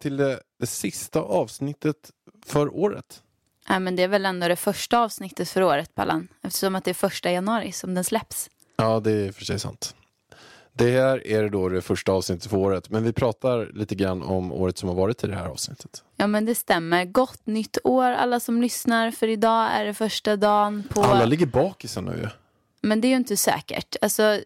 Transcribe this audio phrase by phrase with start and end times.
[0.00, 2.10] till det, det sista avsnittet
[2.46, 3.22] för året.
[3.68, 6.28] Ja, men det är väl ändå det första avsnittet för året, Pallan.
[6.42, 8.50] Eftersom att det är första januari som den släpps.
[8.76, 9.94] Ja, det är för sig sant.
[10.72, 14.52] Det här är då det första avsnittet för året, men vi pratar lite grann om
[14.52, 16.04] året som har varit i det här avsnittet.
[16.16, 17.04] Ja, men det stämmer.
[17.04, 19.10] Gott nytt år alla som lyssnar.
[19.10, 21.02] För idag är det första dagen på...
[21.02, 22.28] Alla ligger bakisen nu ju.
[22.80, 23.96] Men det är ju inte säkert.
[24.00, 24.40] Alltså,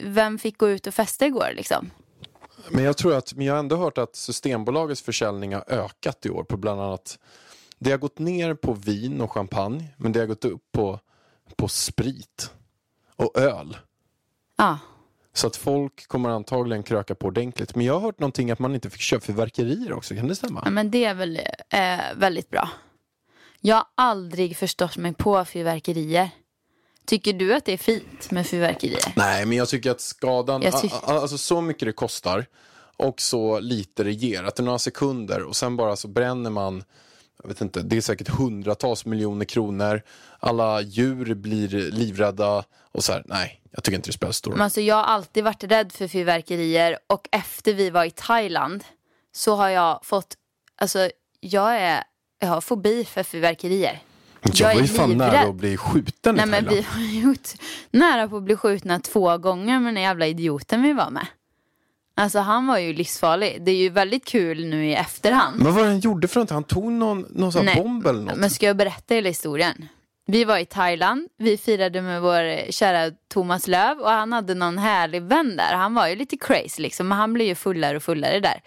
[0.00, 1.90] vem fick gå ut och festa igår liksom?
[2.70, 6.30] Men jag tror att, men jag har ändå hört att Systembolagets försäljning har ökat i
[6.30, 7.18] år på bland annat
[7.82, 11.00] det har gått ner på vin och champagne, men det har gått upp på,
[11.56, 12.50] på sprit
[13.16, 13.76] och öl.
[14.56, 14.78] Ja.
[15.32, 17.74] Så att folk kommer antagligen kröka på ordentligt.
[17.74, 20.62] Men jag har hört någonting att man inte fick köpa fyrverkerier också, kan det stämma?
[20.64, 22.68] ja, men det är väl eh, väldigt bra.
[23.60, 26.30] Jag har aldrig förstått mig på fyrverkerier.
[27.06, 29.12] Tycker du att det är fint med fyrverkerier?
[29.16, 32.46] Nej, men jag tycker att skadan, Jag tyck- a- a- alltså så mycket det kostar
[32.96, 36.50] och så lite det ger, att det är några sekunder och sen bara så bränner
[36.50, 36.84] man,
[37.42, 40.02] jag vet inte, det är säkert hundratals miljoner kronor,
[40.40, 44.60] alla djur blir livrädda och så här, nej, jag tycker inte det spelar stor roll.
[44.60, 48.84] Alltså, jag har alltid varit rädd för fyrverkerier och efter vi var i Thailand
[49.34, 50.34] så har jag fått,
[50.76, 51.10] alltså
[51.40, 52.04] jag är,
[52.38, 54.02] jag har fobi för fyrverkerier.
[54.42, 55.32] Jag är var ju fan livrädd.
[55.32, 57.48] nära att bli skjuten Nej i men vi har gjort
[57.90, 61.26] nära på att bli skjutna två gånger med den jävla idioten vi var med.
[62.14, 63.64] Alltså han var ju livsfarlig.
[63.64, 65.56] Det är ju väldigt kul nu i efterhand.
[65.56, 66.50] Men vad var det han gjorde för något?
[66.50, 68.36] Han tog någon, någon sån Nej, bomb eller något?
[68.36, 69.88] Men ska jag berätta hela historien?
[70.26, 74.78] Vi var i Thailand, vi firade med vår kära Thomas Löv och han hade någon
[74.78, 75.74] härlig vän där.
[75.74, 78.60] Han var ju lite crazy liksom, men han blev ju fullare och fullare där.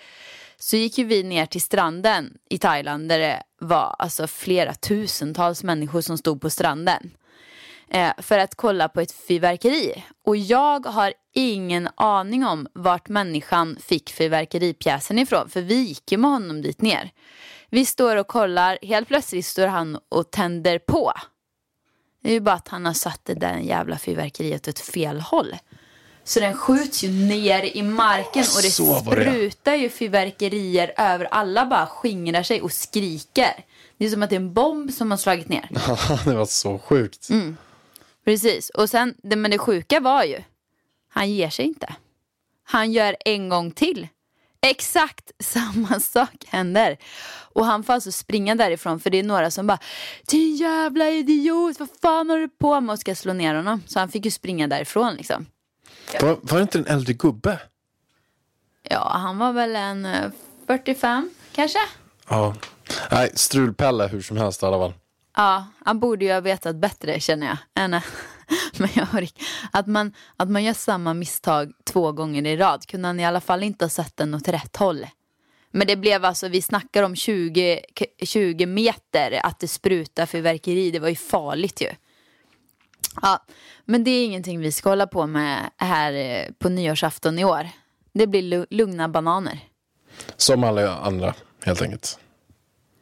[0.58, 5.64] Så gick ju vi ner till stranden i Thailand där det var alltså flera tusentals
[5.64, 7.12] människor som stod på stranden.
[7.88, 10.04] Eh, för att kolla på ett fyrverkeri.
[10.26, 15.50] Och jag har ingen aning om vart människan fick fyrverkeripjäsen ifrån.
[15.50, 17.12] För vi gick ju med honom dit ner.
[17.70, 21.14] Vi står och kollar, helt plötsligt står han och tänder på.
[22.22, 25.56] Det är ju bara att han har satt det där jävla fyrverkeriet åt fel håll.
[26.28, 29.22] Så den skjuts ju ner i marken och det Så var det.
[29.26, 31.26] sprutar ju fyrverkerier över.
[31.32, 33.66] Alla bara skingrar sig och skriker.
[33.98, 35.70] Det är som att det är en bomb som har slagit ner.
[36.26, 37.30] det var så sjukt.
[37.30, 37.58] Mm.
[38.26, 40.42] Precis, och sen, det, men det sjuka var ju,
[41.10, 41.96] han ger sig inte.
[42.64, 44.08] Han gör en gång till.
[44.62, 46.98] Exakt samma sak händer.
[47.54, 49.80] Och han får alltså springa därifrån för det är några som bara
[50.28, 52.94] Din jävla idiot, vad fan har du på med?
[52.94, 53.84] Och ska slå ner honom.
[53.88, 55.46] Så han fick ju springa därifrån liksom.
[56.22, 57.60] Var, var det inte en äldre gubbe?
[58.90, 60.32] Ja, han var väl en eh,
[60.68, 61.80] 45 kanske?
[62.30, 62.56] Ja.
[63.12, 64.94] Nej, strulpelle hur som helst i alla fall.
[65.36, 67.58] Ja, han borde ju ha vetat bättre känner jag.
[67.76, 67.92] Än,
[68.78, 69.30] men jag
[69.72, 73.42] att, man, att man gör samma misstag två gånger i rad kunde han i alla
[73.42, 75.08] fall inte ha sett den åt rätt håll.
[75.72, 80.92] Men det blev alltså, vi snackar om 20, k- 20 meter att det sprutar fyrverkeri.
[80.92, 81.90] Det var ju farligt ju.
[83.22, 83.46] Ja,
[83.86, 87.70] men det är ingenting vi ska hålla på med här eh, på nyårsafton i år.
[88.14, 89.60] Det blir lu- lugna bananer.
[90.38, 91.34] Som alla andra,
[91.64, 92.20] helt enkelt.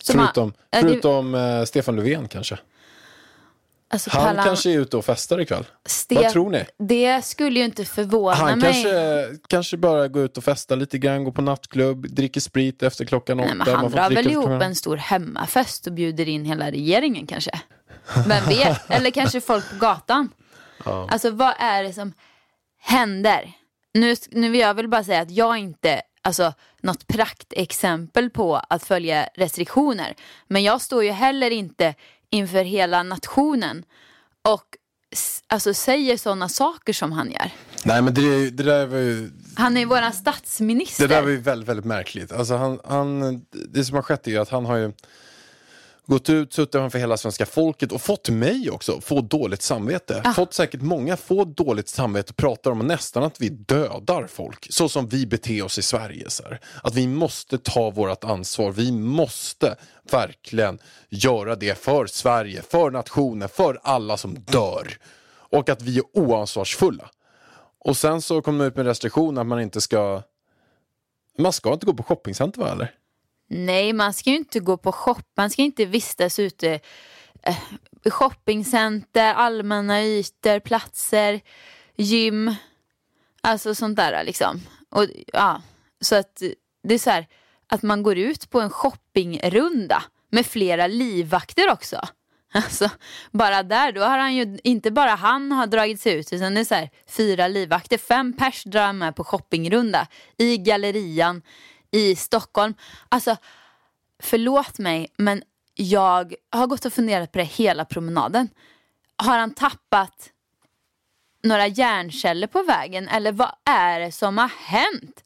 [0.03, 2.59] Som förutom det- förutom eh, Stefan Löfven kanske.
[3.89, 5.65] Alltså, Han Pallan- kanske är ute och festar ikväll.
[5.89, 6.65] Ste- Vad tror ni?
[6.79, 8.71] Det skulle ju inte förvåna Han mig.
[8.83, 13.05] kanske, kanske bara går ut och festar lite grann, går på nattklubb, dricker sprit efter
[13.05, 13.47] klockan åtta.
[13.53, 17.27] Nej, Man han får drar väl ihop en stor hemmafest och bjuder in hela regeringen
[17.27, 17.61] kanske.
[18.27, 18.91] Vem vet?
[18.91, 20.29] Eller kanske folk på gatan.
[20.83, 22.13] Alltså vad är det som
[22.81, 23.51] händer?
[23.93, 28.83] Nu, nu vill jag väl bara säga att jag inte, alltså något praktexempel på att
[28.83, 30.15] följa restriktioner.
[30.47, 31.95] Men jag står ju heller inte
[32.29, 33.85] inför hela nationen
[34.41, 34.63] och
[35.47, 37.49] alltså säger sådana saker som han gör.
[37.85, 41.07] Nej men det, det där var ju, Han är ju våran statsminister.
[41.07, 42.31] det där var ju väldigt, väldigt märkligt.
[42.31, 44.91] Alltså han, han, det som har skett är ju att han har ju
[46.05, 50.33] gått ut, suttit framför hela svenska folket och fått mig också få dåligt samvete.
[50.35, 54.67] Fått säkert många få dåligt samvete och pratar om nästan att vi dödar folk.
[54.69, 56.29] Så som vi beter oss i Sverige.
[56.29, 56.59] Så här.
[56.83, 58.71] Att vi måste ta vårt ansvar.
[58.71, 59.75] Vi måste
[60.11, 60.79] verkligen
[61.09, 64.97] göra det för Sverige, för nationen, för alla som dör.
[65.33, 67.09] Och att vi är oansvarsfulla.
[67.85, 70.21] Och sen så kom de ut med restriktioner att man inte ska
[71.37, 72.91] man ska inte gå på shoppingcenter va eller?
[73.53, 75.23] Nej, man ska ju inte gå på shop.
[75.37, 76.79] Man ska inte vistas ute
[77.43, 77.57] eh,
[78.05, 81.41] shoppingcenter, allmänna ytor, platser,
[81.95, 82.55] gym.
[83.41, 84.61] Alltså sånt där liksom.
[84.89, 85.61] Och, ja,
[86.01, 86.41] så att
[86.83, 87.27] det är så här
[87.67, 92.01] att man går ut på en shoppingrunda med flera livvakter också.
[92.55, 92.89] Alltså,
[93.31, 96.59] bara där, då har han ju, inte bara han har dragit sig ut, utan det
[96.59, 100.07] är så här, fyra livvakter, fem pers drar med på shoppingrunda
[100.37, 101.41] i gallerian
[101.93, 102.73] i Stockholm.
[103.09, 103.37] Alltså,
[104.19, 105.43] förlåt mig, men
[105.73, 108.49] jag har gått och funderat på det hela promenaden.
[109.15, 110.29] Har han tappat
[111.43, 115.23] några hjärnceller på vägen eller vad är det som har hänt?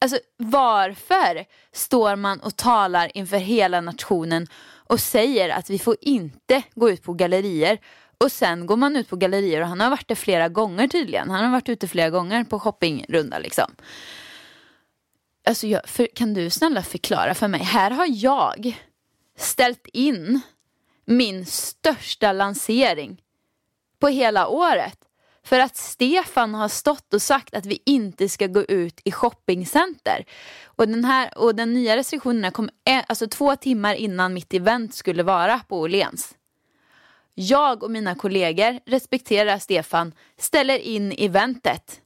[0.00, 4.46] Alltså varför står man och talar inför hela nationen
[4.86, 7.78] och säger att vi får inte gå ut på gallerier
[8.18, 11.30] och sen går man ut på gallerier och han har varit det flera gånger tydligen.
[11.30, 13.70] Han har varit ute flera gånger på shoppingrunda liksom.
[15.44, 17.60] Alltså jag, för, kan du snälla förklara för mig?
[17.60, 18.80] Här har jag
[19.36, 20.40] ställt in
[21.04, 23.22] min största lansering
[23.98, 24.98] på hela året.
[25.44, 30.24] För att Stefan har stått och sagt att vi inte ska gå ut i shoppingcenter.
[30.64, 32.70] Och den, här, och den nya restriktionen kom
[33.06, 36.34] alltså två timmar innan mitt event skulle vara på Åhléns.
[37.34, 42.00] Jag och mina kollegor respekterar Stefan, ställer in eventet.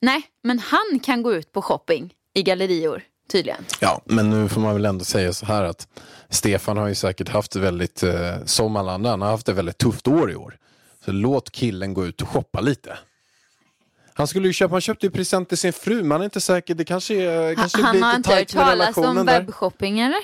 [0.00, 3.02] Nej, men han kan gå ut på shopping i gallerior
[3.32, 3.64] tydligen.
[3.80, 5.88] Ja, men nu får man väl ändå säga så här att
[6.28, 9.52] Stefan har ju säkert haft det väldigt, eh, som alla andra, han har haft det
[9.52, 10.56] väldigt tufft år i år.
[11.04, 12.98] Så låt killen gå ut och shoppa lite.
[14.14, 16.40] Han skulle ju köpa, han köpte ju present till sin fru, men han är inte
[16.40, 19.02] säker, det kanske, är, kanske Han blir har lite inte hört tajt med talas om
[19.04, 19.40] relationen där.
[19.40, 20.20] webbshopping eller?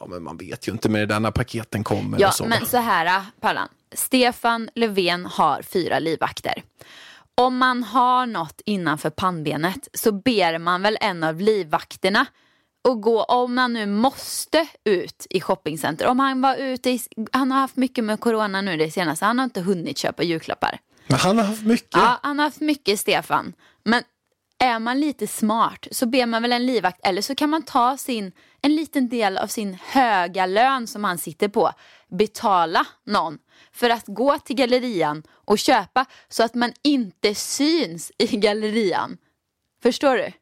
[0.00, 2.44] Ja, men man vet ju inte med det där när paketen kommer Ja, och så.
[2.44, 3.68] men så här, Pallan.
[3.94, 6.62] Stefan Löfven har fyra livvakter.
[7.40, 12.26] Om man har något innanför pannbenet så ber man väl en av livvakterna
[12.88, 16.06] och gå, om man nu måste ut i shoppingcenter.
[16.06, 17.00] Om han var ute i,
[17.32, 20.78] han har haft mycket med corona nu det senaste, han har inte hunnit köpa julklappar.
[21.06, 21.90] Men han har haft mycket.
[21.92, 23.52] Ja, han har haft mycket Stefan.
[23.84, 24.02] Men
[24.62, 27.96] är man lite smart så ber man väl en livvakt eller så kan man ta
[27.96, 31.72] sin, en liten del av sin höga lön som han sitter på,
[32.08, 33.38] betala någon
[33.72, 39.16] för att gå till gallerian och köpa så att man inte syns i gallerian.
[39.82, 40.32] Förstår du?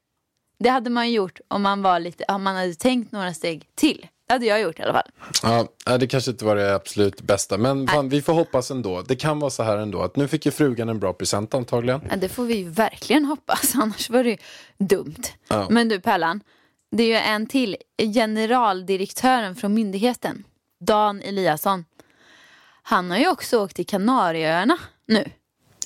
[0.59, 4.07] Det hade man gjort om man, var lite, om man hade tänkt några steg till.
[4.31, 5.11] Det hade jag gjort i alla fall.
[5.43, 9.03] Ja, nej, det kanske inte var det absolut bästa, men fan, vi får hoppas ändå.
[9.03, 12.01] Det kan vara så här ändå, att nu fick ju frugan en bra present antagligen.
[12.11, 14.37] Ja, det får vi ju verkligen hoppas, annars var det ju
[14.79, 15.23] dumt.
[15.49, 15.67] Ja.
[15.71, 16.41] Men du Pärlan,
[16.91, 17.77] det är ju en till.
[18.15, 20.45] Generaldirektören från myndigheten,
[20.81, 21.85] Dan Eliasson.
[22.83, 25.25] Han har ju också åkt till Kanarieöarna nu.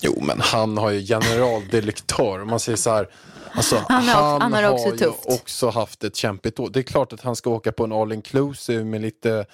[0.01, 2.43] Jo, men han har ju generaldirektör.
[2.43, 3.09] Om man säger så här,
[3.55, 5.25] alltså, Han har- han har det också ju tufft.
[5.27, 6.71] också haft ett kämpigt år.
[6.71, 9.47] Det är klart att han ska åka på en all inclusive med lite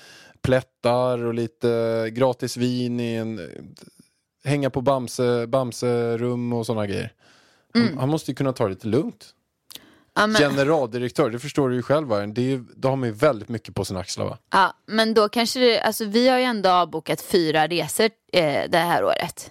[0.43, 3.41] plättar och lite gratis vin i en,
[4.45, 7.13] hänga på Bamse, Bamse-rum och sådana grejer.
[7.75, 7.99] Han, Mm.
[7.99, 9.35] han måste ju kunna ta det lite lugnt.
[10.15, 12.09] Ja, men, Generaldirektör, det förstår du ju själv.
[12.09, 12.27] va?
[12.27, 14.39] Det ju- då har man ju väldigt mycket på sina axlar va?
[14.51, 18.79] ja, men då kanske det, alltså vi har ju ändå avbokat fyra resor eh, det
[18.79, 19.51] här året.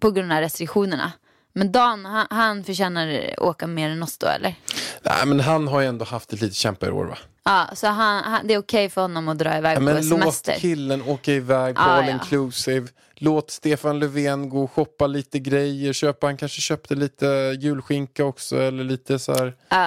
[0.00, 1.12] På grund av restriktionerna.
[1.52, 4.54] Men Dan, han, han förtjänar åka mer än oss då eller?
[5.02, 7.18] Nej, men han har ju ändå haft ett lite kämpigare år va?
[7.44, 10.08] Ja, så han, han, det är okej för honom att dra iväg Ja, på men
[10.08, 10.54] låt semester.
[10.58, 12.12] killen åka iväg på Ah, all ja.
[12.12, 12.88] inclusive.
[13.16, 15.92] Låt Stefan Löfven gå och shoppa lite grejer.
[15.92, 17.26] Köpa, han kanske köpte lite
[17.60, 19.54] julskinka också eller lite så här.
[19.68, 19.84] Ja.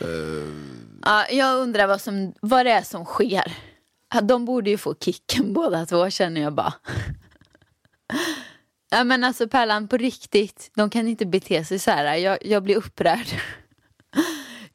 [0.00, 0.08] Eh.
[1.04, 3.52] Ja, jag undrar vad, som, vad det är som sker.
[4.22, 6.72] De borde ju få kicken båda två känner jag bara.
[8.90, 12.14] Ja men alltså Pärlan på riktigt, de kan inte bete sig så här.
[12.14, 13.26] Jag, jag blir upprörd.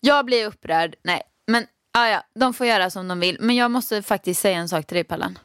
[0.05, 0.95] Jag blir upprörd.
[1.03, 3.37] Nej, men ja, ja, de får göra som de vill.
[3.39, 5.39] Men jag måste faktiskt säga en sak till dig Pärlan.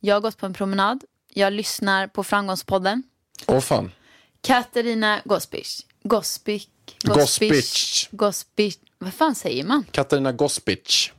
[0.00, 1.04] Jag har gått på en promenad.
[1.28, 3.02] Jag lyssnar på Framgångspodden.
[3.46, 3.92] Åh fan.
[4.40, 5.86] Katarina Gospic.
[6.02, 6.68] Gospic.
[7.02, 8.08] Gospic.
[8.10, 8.78] Gospic.
[8.98, 9.84] Vad fan säger man?
[9.90, 11.12] Katarina Gospic.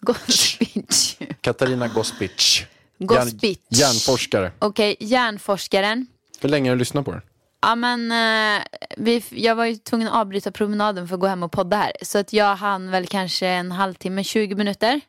[0.00, 1.16] Gospic.
[1.40, 2.64] Katarina Gospic.
[3.06, 3.58] Gospic.
[3.68, 4.52] Järn, järnforskare.
[4.58, 6.06] Okej, hjärnforskaren.
[6.40, 7.20] Hur länge har du lyssnat på den?
[7.62, 8.62] Ja men eh,
[8.96, 11.92] vi, jag var ju tvungen att avbryta promenaden för att gå hem och podda här.
[12.02, 15.00] Så att jag hann väl kanske en halvtimme, 20 minuter.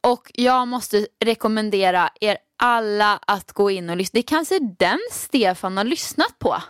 [0.00, 4.16] Och jag måste rekommendera er alla att gå in och lyssna.
[4.16, 6.62] Det är kanske den Stefan har lyssnat på.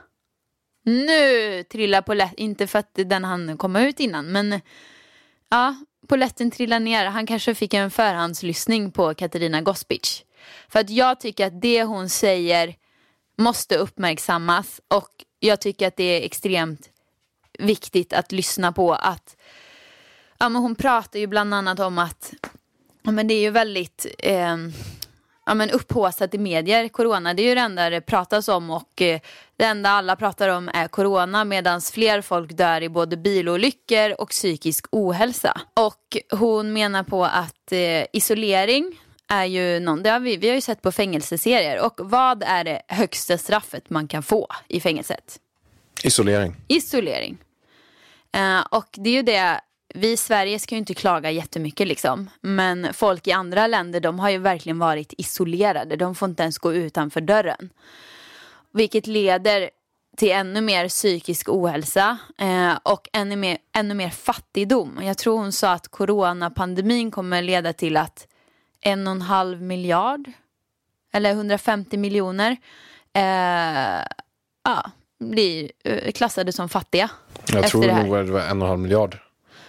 [0.85, 4.61] Nu trillar polletten, inte för att den hann komma ut innan, men
[5.49, 5.77] ja,
[6.09, 7.07] polletten trillar ner.
[7.07, 10.25] Han kanske fick en förhandslyssning på Katarina Gospic.
[10.69, 12.75] För att jag tycker att det hon säger
[13.39, 16.91] måste uppmärksammas och jag tycker att det är extremt
[17.59, 19.37] viktigt att lyssna på att
[20.39, 22.35] ja, men hon pratar ju bland annat om att
[23.03, 24.57] ja, men det är ju väldigt eh,
[25.47, 27.35] ja, men upphaussat i medier, corona.
[27.35, 29.21] Det är ju det enda det pratas om och eh,
[29.57, 34.29] det enda alla pratar om är corona medan fler folk dör i både bilolyckor och
[34.29, 35.61] psykisk ohälsa.
[35.75, 40.55] Och hon menar på att eh, isolering är ju någon, det har vi, vi har
[40.55, 45.41] ju sett på fängelseserier och vad är det högsta straffet man kan få i fängelset?
[46.03, 46.57] Isolering.
[46.69, 47.39] Isolering.
[48.33, 49.61] Eh, och det är ju det,
[49.97, 52.31] vi i Sverige ska ju inte klaga jättemycket liksom.
[52.41, 55.97] Men folk i andra länder de har ju verkligen varit isolerade.
[55.97, 57.71] De får inte ens gå utanför dörren.
[58.73, 59.71] Vilket leder
[60.17, 65.01] till ännu mer psykisk ohälsa eh, och ännu mer, ännu mer fattigdom.
[65.03, 68.27] Jag tror hon sa att coronapandemin kommer leda till att
[68.81, 70.33] en och en halv miljard
[71.13, 72.57] eller 150 miljoner
[73.13, 74.05] eh,
[74.65, 77.11] ja, blir eh, klassade som fattiga.
[77.47, 79.19] Jag tror det nog att det var en och en halv miljard.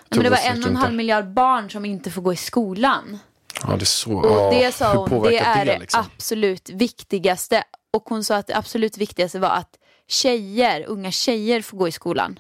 [0.10, 3.20] Men det var en och en halv miljard barn som inte får gå i skolan.
[3.68, 4.14] Ja, det så.
[4.14, 6.04] Och ja, det sa hon, det är det liksom?
[6.16, 7.64] absolut viktigaste.
[7.92, 11.92] Och hon sa att det absolut viktigaste var att tjejer, unga tjejer får gå i
[11.92, 12.40] skolan.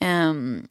[0.00, 0.68] Ehm,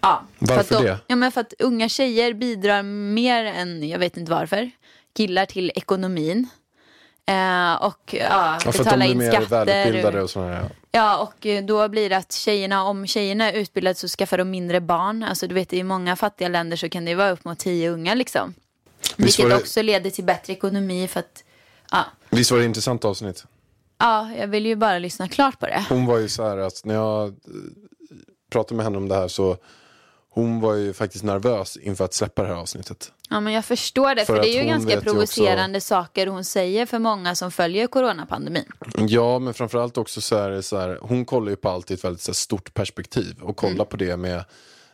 [0.00, 0.98] ja, för Varför att de, det?
[1.06, 4.70] Ja, men för att unga tjejer bidrar mer än, jag vet inte varför,
[5.16, 6.48] killar till ekonomin.
[7.26, 9.64] Eh, och ja, Ja, för att de betala blir in mer skatter.
[9.66, 10.70] välutbildade och sådana här.
[10.96, 14.50] Ja, och eh, då blir det att tjejerna, om tjejerna är utbildade så skaffar de
[14.50, 15.22] mindre barn.
[15.22, 18.14] Alltså du vet i många fattiga länder så kan det vara upp mot tio unga
[18.14, 18.54] liksom.
[19.16, 21.44] Visst Vilket det, också leder till bättre ekonomi för att,
[21.90, 22.04] ja.
[22.30, 23.44] visst var det ett intressant avsnitt?
[23.98, 25.84] ja, jag vill ju bara lyssna klart på det.
[25.88, 27.34] Hon var ju så här att när jag eh,
[28.50, 29.56] pratade med henne om det här så
[30.36, 33.12] hon var ju faktiskt nervös inför att släppa det här avsnittet.
[33.30, 36.86] Ja, men jag förstår det, för, För det är ju ganska provocerande saker hon säger
[36.86, 38.64] för många som följer coronapandemin.
[39.08, 41.94] Ja, men framförallt också så är det så här, hon kollar ju på allt i
[41.94, 43.86] ett väldigt så här, stort perspektiv och kollar Mm.
[43.86, 44.44] på det med,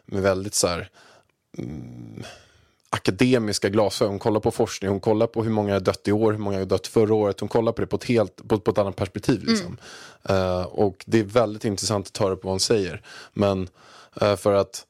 [0.07, 0.89] med väldigt så här,
[1.59, 2.23] mm,
[2.91, 4.13] akademiska glasögon.
[4.13, 6.59] Hon kollar på forskning, hon kollar på hur många har dött i år, hur många
[6.59, 7.41] har dött förra året.
[7.41, 9.45] Hon kollar på det på ett, helt, på, på ett annat perspektiv.
[9.45, 9.79] Liksom.
[10.29, 13.03] Eh, och det är väldigt intressant att höra på vad hon säger.
[13.33, 13.69] Men
[14.21, 14.87] eh, för att,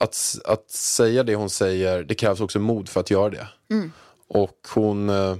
[0.00, 3.48] att, att säga det hon säger, det krävs också mod för att göra det.
[4.28, 5.08] Och hon...
[5.08, 5.36] eh,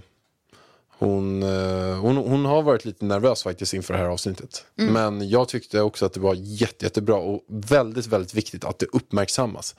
[1.00, 4.65] hon, eh, hon, hon har varit lite nervös faktiskt inför det här avsnittet.
[4.75, 8.87] Men jag tyckte också att det var jätte, jättebra och väldigt, väldigt viktigt att det
[8.87, 9.75] uppmärksammas.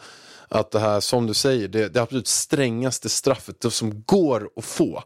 [0.48, 4.66] Att det här, som du säger, det, det absolut strängaste straffet det som går att
[4.66, 5.04] få,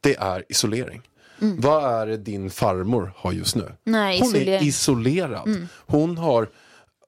[0.00, 1.02] det är isolering.
[1.38, 3.72] Vad är det din farmor har just nu?
[3.84, 5.66] Nej, hon är isolerad.
[5.86, 6.48] Hon har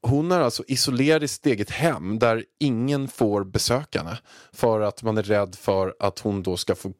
[0.02, 4.18] hon är alltså isolerad i sitt eget hem där ingen får besöka henne.
[4.52, 6.92] För att man är rädd för att hon då ska få,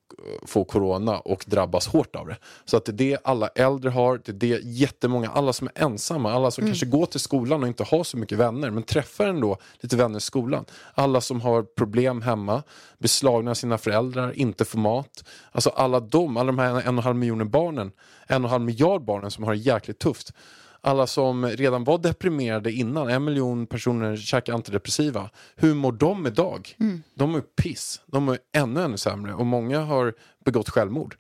[0.47, 2.37] få corona och drabbas hårt av det.
[2.65, 5.83] Så att det är det alla äldre har, det är det jättemånga, alla som är
[5.85, 9.27] ensamma, alla som kanske går till skolan och inte har så mycket vänner men träffar
[9.27, 10.65] ändå lite vänner i skolan.
[10.95, 12.63] Alla som har problem hemma,
[12.99, 15.25] blir slagna av sina föräldrar, inte får mat.
[15.53, 17.93] Alltså alla de, alla de här en och en halv miljoner barnen,
[18.27, 20.33] en och en halv miljard barnen som har det jäkligt tufft
[20.81, 25.31] alla som redan var deprimerade innan, en miljon personer käkar antidepressiva.
[25.57, 26.77] Hur mår de idag?
[27.15, 28.01] De är piss.
[28.07, 31.17] De är ännu, ännu sämre och många har begått självmord.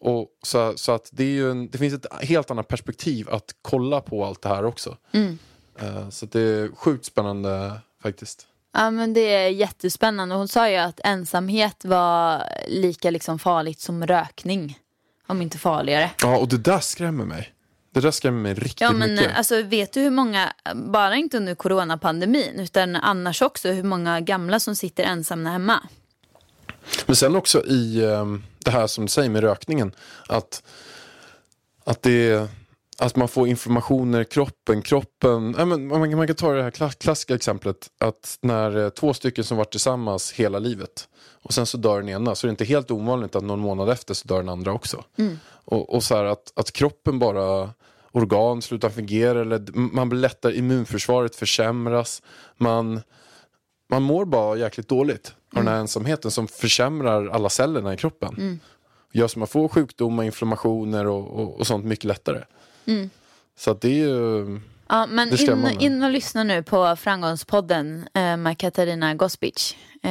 [0.00, 4.24] Och så, så att det, en, det finns ett helt annat perspektiv att kolla på
[4.24, 4.96] allt det här också.
[5.78, 7.72] Eh, så att det är sjukt spännande
[8.02, 8.46] faktiskt.
[8.72, 10.34] Ja men det är jättespännande.
[10.34, 14.78] Hon sa ju att ensamhet var lika liksom farligt som rökning.
[15.26, 16.10] Om inte farligare.
[16.22, 17.52] Ja, och det där skrämmer mig.
[17.96, 19.36] Det där skrämmer mig riktigt Ja men mycket.
[19.36, 24.60] alltså vet du hur många, bara inte under coronapandemin utan annars också hur många gamla
[24.60, 25.82] som sitter ensamma hemma.
[27.06, 29.92] Men sen också i ehm, det här som du säger med rökningen.
[30.28, 30.62] Att,
[31.84, 32.48] att, det,
[32.98, 34.82] att man får informationer i kroppen.
[34.82, 37.90] kroppen ja, men man, kan- man kan ta det här kla- klassiska exemplet.
[38.00, 41.08] Att när eh, två stycken som varit tillsammans hela livet.
[41.42, 42.34] Och sen så dör den ena.
[42.34, 45.04] Så är det inte helt ovanligt att någon månad efter så dör den andra också.
[45.64, 47.70] Och, och så här att, att kroppen bara
[48.16, 49.40] organ slutar fungera.
[49.40, 52.22] Eller man blir lättare, immunförsvaret försämras.
[52.56, 53.00] Man
[53.88, 58.60] man mår bara jäkligt dåligt av den här ensamheten som försämrar alla cellerna i kroppen.
[59.12, 62.44] Gör så man får sjukdomar, inflammationer och, och, och sånt mycket lättare.
[63.58, 68.36] Så att det är ju Ja, men in, in och lyssna nu på Framgångspodden eh,
[68.36, 69.76] med Katarina Gospic.
[70.02, 70.10] Eh,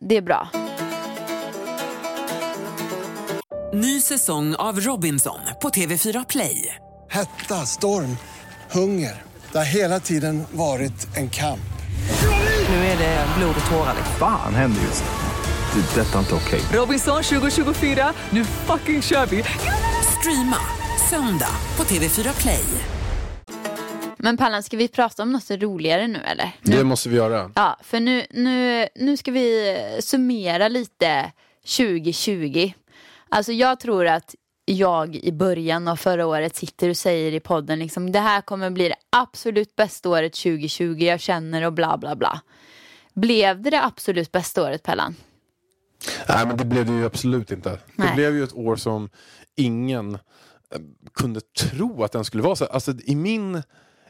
[0.00, 0.48] det är bra.
[3.74, 6.76] Ny säsong av Robinson på TV4 Play.
[7.12, 8.16] Hetta, storm,
[8.70, 9.22] hunger.
[9.52, 11.60] Det har hela tiden varit en kamp.
[12.68, 13.94] Nu är det blod och tårar.
[14.18, 15.80] Fan händer just nu.
[15.80, 16.00] Det.
[16.00, 16.60] är Detta är inte okej.
[16.72, 19.44] Robinson 2024, nu fucking kör vi!
[20.18, 20.56] Streama
[21.10, 22.64] söndag på TV4 Play.
[24.16, 26.50] Men Pallan, ska vi prata om något roligare nu eller?
[26.62, 27.50] Det måste vi göra.
[27.54, 31.32] Ja, för nu, nu, nu ska vi summera lite
[31.76, 32.72] 2020.
[33.28, 37.78] Alltså jag tror att jag i början av förra året sitter och säger i podden
[37.78, 42.16] liksom det här kommer bli det absolut bästa året 2020 jag känner och bla bla
[42.16, 42.40] bla.
[43.14, 45.16] Blev det det absolut bästa året Pellan?
[46.28, 47.70] Nej men det blev det ju absolut inte.
[47.70, 48.14] Det Nej.
[48.14, 49.08] blev ju ett år som
[49.54, 50.20] ingen eh,
[51.14, 52.64] kunde tro att den skulle vara så.
[52.64, 53.62] Alltså i min,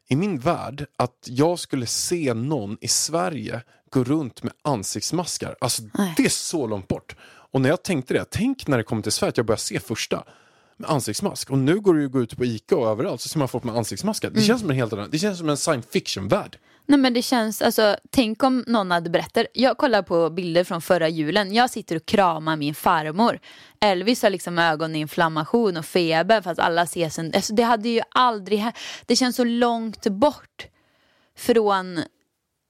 [0.09, 5.57] i min värld, att jag skulle se någon i Sverige gå runt med ansiktsmaskar.
[5.61, 6.15] Alltså Nej.
[6.17, 7.17] det är så långt bort.
[7.53, 9.81] Och när jag tänkte det, tänk när det kommer till Sverige att jag börjar se
[9.81, 10.25] första
[10.77, 11.51] med ansiktsmask.
[11.51, 13.49] Och nu går det ju att gå ut på Ica och överallt så ser man
[13.49, 14.29] folk med ansiktsmaskar.
[14.29, 14.41] Mm.
[14.41, 16.59] Det känns som en helt annan, det känns som en science fiction-värld.
[16.87, 19.47] Nej men det känns, alltså tänk om någon hade berättat.
[19.53, 21.55] Jag kollar på bilder från förra julen.
[21.55, 23.39] Jag sitter och kramar min farmor.
[23.81, 28.65] Elvis har liksom ögoninflammation och feber fast alla ses en, alltså det hade ju aldrig,
[29.07, 30.67] det känns så långt bort
[31.37, 32.01] från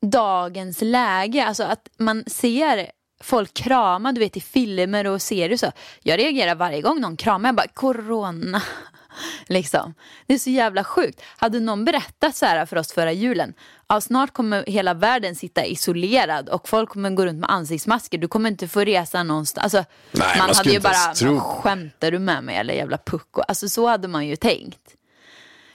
[0.07, 1.45] dagens läge.
[1.45, 2.91] Alltså att man ser
[3.23, 5.73] folk krama, du vet i filmer och serier så.
[6.02, 8.62] Jag reagerar varje gång någon kramar, jag bara corona.
[9.47, 9.95] Liksom.
[10.26, 11.21] Det är så jävla sjukt.
[11.37, 13.55] Hade någon berättat så här för oss förra julen.
[13.88, 18.19] Ja, snart kommer hela världen sitta isolerad och folk kommer gå runt med ansiktsmasker.
[18.19, 19.75] Du kommer inte få resa någonstans.
[19.75, 21.31] Alltså, Nej, man man hade ju bara, ens tro.
[21.33, 23.41] "Men skämtar du med mig eller jävla pucko?
[23.49, 24.81] Alltså så hade man ju tänkt.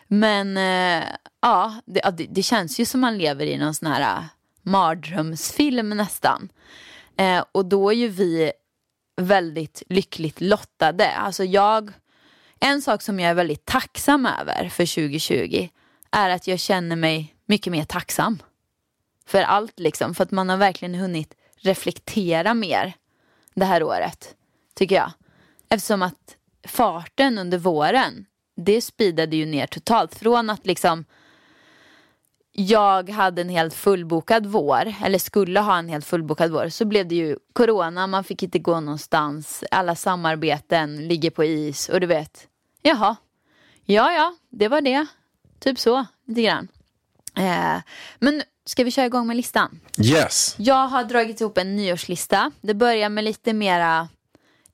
[0.07, 1.03] Men eh,
[1.41, 4.23] ja, det, ja, det, det känns ju som man lever i någon sån här eh,
[4.63, 6.49] mardrömsfilm nästan.
[7.17, 8.51] Eh, och då är ju vi
[9.21, 11.11] väldigt lyckligt lottade.
[11.11, 11.91] Alltså jag,
[12.59, 15.69] en sak som jag är väldigt tacksam över för 2020
[16.11, 18.41] är att jag känner mig mycket mer tacksam.
[19.25, 22.93] För allt liksom, för att man har verkligen hunnit reflektera mer
[23.53, 24.35] det här året,
[24.75, 25.11] tycker jag.
[25.69, 26.35] Eftersom att
[26.67, 28.25] farten under våren,
[28.55, 30.15] det speedade ju ner totalt.
[30.15, 31.05] Från att liksom
[32.59, 37.07] jag hade en helt fullbokad vår, eller skulle ha en helt fullbokad vår, så blev
[37.07, 42.07] det ju corona, man fick inte gå någonstans, alla samarbeten ligger på is och du
[42.07, 42.47] vet,
[42.81, 43.15] jaha,
[43.85, 45.05] ja ja, det var det,
[45.59, 46.67] typ så, lite grann.
[47.35, 47.81] Eh,
[48.19, 49.79] men ska vi köra igång med listan?
[50.03, 50.55] Yes.
[50.57, 52.51] Jag har dragit ihop en nyårslista.
[52.61, 54.09] Det börjar med lite mera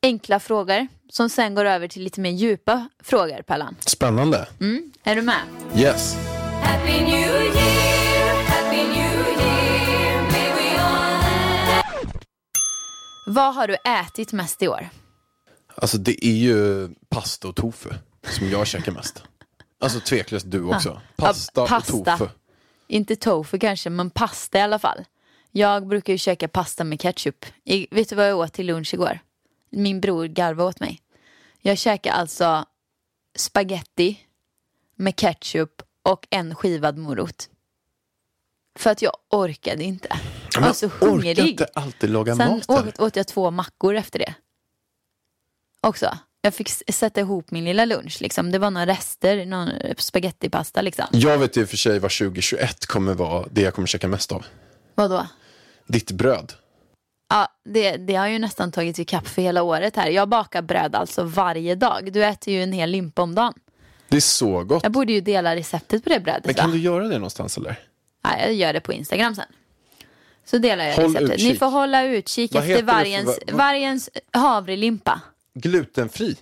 [0.02, 3.76] enkla frågor som sen går över till lite mer djupa frågor, Pallan.
[3.80, 4.48] Spännande.
[4.60, 5.42] Mm, är du med?
[5.78, 6.16] Yes.
[6.64, 7.63] Happy New Year,
[13.26, 14.90] Vad har du ätit mest i år?
[15.76, 17.90] Alltså det är ju pasta och tofu
[18.24, 19.24] som jag käkar mest.
[19.80, 21.02] Alltså tveklöst du också.
[21.16, 21.94] Pasta, Ja, pasta.
[21.96, 22.28] och tofu.
[22.88, 25.06] Inte tofu kanske, men pasta i alla fall.
[25.52, 27.46] Jag brukar ju käka pasta med ketchup.
[27.64, 29.20] I, vet du vad jag åt till lunch igår?
[29.70, 31.02] Min bror garvade åt mig.
[31.62, 32.66] Jag käkade alltså
[33.36, 34.20] spaghetti
[34.96, 37.50] med ketchup och en skivad morot.
[38.76, 40.20] För att jag orkade inte.
[40.56, 41.40] Jag var så orkar hungrig.
[41.40, 42.88] inte alltid laga Sen mat där.
[42.88, 44.34] åt, åt jag två mackor efter det.
[45.82, 46.18] Också.
[46.42, 48.22] Jag fick sätta ihop min lilla lunch.
[48.22, 48.52] Liksom.
[48.52, 51.06] Det var några rester, någon spagettipasta liksom.
[51.12, 54.46] Jag vet ju för sig vad 2021 kommer vara det jag kommer käka mest av.
[54.96, 55.28] Vadå?
[55.88, 56.54] Ditt bröd.
[57.30, 60.10] Ja, det, det har ju nästan tagit ikapp för hela året här.
[60.10, 62.14] Jag bakar bröd alltså varje dag.
[62.14, 63.54] Du äter ju en hel limpa om dagen.
[64.10, 64.84] Det är så gott.
[64.84, 66.46] Jag borde ju dela receptet på det brödet.
[66.46, 66.76] Men kan va?
[66.76, 67.80] du göra det någonstans eller?
[68.24, 69.46] Ja, jag gör det på Instagram sen.
[70.46, 71.30] Så delar jag Håll receptet.
[71.30, 71.60] Ni utkik.
[71.60, 75.22] får hålla utkik Vad efter det för- vargens, vargens havrelimpa.
[75.54, 76.36] Glutenfri.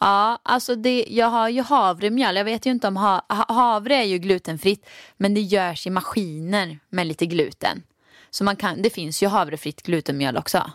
[0.00, 2.36] Ja, alltså det, jag har ju havremjöl.
[2.36, 4.86] Jag vet ju inte om ha- havre är ju glutenfritt.
[5.16, 7.82] Men det görs i maskiner med lite gluten.
[8.30, 10.70] Så man kan, det finns ju havrefritt glutenmjöl också.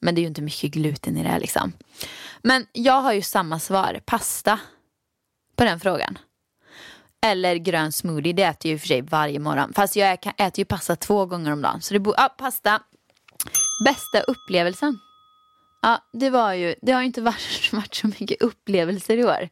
[0.00, 1.72] Men det är ju inte mycket gluten i det här liksom.
[2.42, 4.58] Men jag har ju samma svar, pasta.
[5.56, 6.18] På den frågan.
[7.24, 9.72] Eller grön smoothie, det äter jag ju för sig varje morgon.
[9.72, 11.82] Fast jag äter ju pasta två gånger om dagen.
[11.82, 12.82] Så det borde, ja, pasta.
[13.84, 14.98] Bästa upplevelsen?
[15.82, 19.48] Ja, det var ju, det har ju inte varit, varit så mycket upplevelser i år.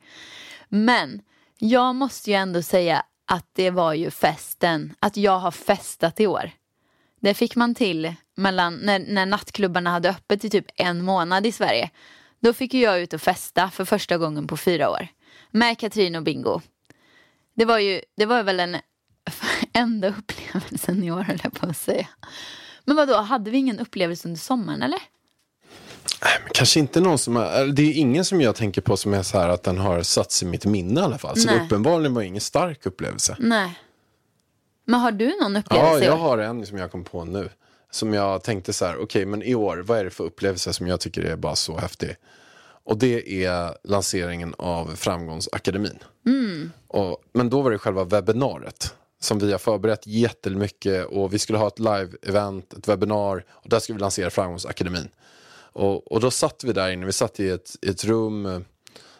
[0.68, 1.22] Men
[1.58, 6.26] jag måste ju ändå säga att det var ju festen, att jag har festat i
[6.26, 6.50] år.
[7.20, 11.52] Det fick man till mellan, när, när nattklubbarna hade öppet i typ en månad i
[11.52, 11.90] Sverige.
[12.40, 15.08] Då fick ju jag ut och festa för första gången på fyra år.
[15.50, 16.60] Med Katrin och Bingo.
[17.62, 18.76] Det var ju, det var väl den
[19.72, 22.08] enda upplevelsen i år höll jag på att säga.
[22.84, 24.98] Men vad då hade vi ingen upplevelse under sommaren eller?
[26.54, 29.22] Kanske inte någon som är, eller det är ingen som jag tänker på som är
[29.22, 31.36] så här att den har satt sig i mitt minne i alla fall.
[31.36, 31.58] Så Nej.
[31.58, 33.36] det uppenbarligen var ingen stark upplevelse.
[33.38, 33.78] Nej.
[34.84, 37.48] Men har du någon Ja, upplevelse i jag har en som jag kom på nu.
[37.90, 40.86] Som jag tänkte så här, okej men i år, vad är det för upplevelse som
[40.86, 42.16] jag tycker är bara så häftig?
[42.84, 45.98] Och det är lanseringen av Framgångsakademin.
[46.88, 51.58] Och, men då var det själva webbinariet som vi har förberett jättemycket och vi skulle
[51.58, 55.08] ha ett live-event, ett webbinar och där skulle vi lansera Framgångsakademin.
[55.72, 58.60] Och, och då satt vi där inne, vi satt i ett, ett rum, eh,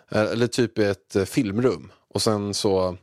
[0.09, 1.93] eller typ i ett eh, filmrum.
[2.09, 2.97] Och sen så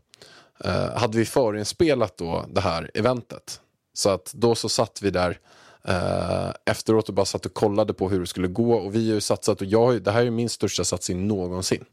[0.63, 3.61] eh, hade vi förinspelat då det här eventet.
[3.93, 5.39] Så att då så satt vi där
[5.83, 8.73] eh, efteråt och bara satt och kollade på hur det skulle gå.
[8.73, 11.85] Och vi har ju satsat, och jag, det här är min största satsning någonsin.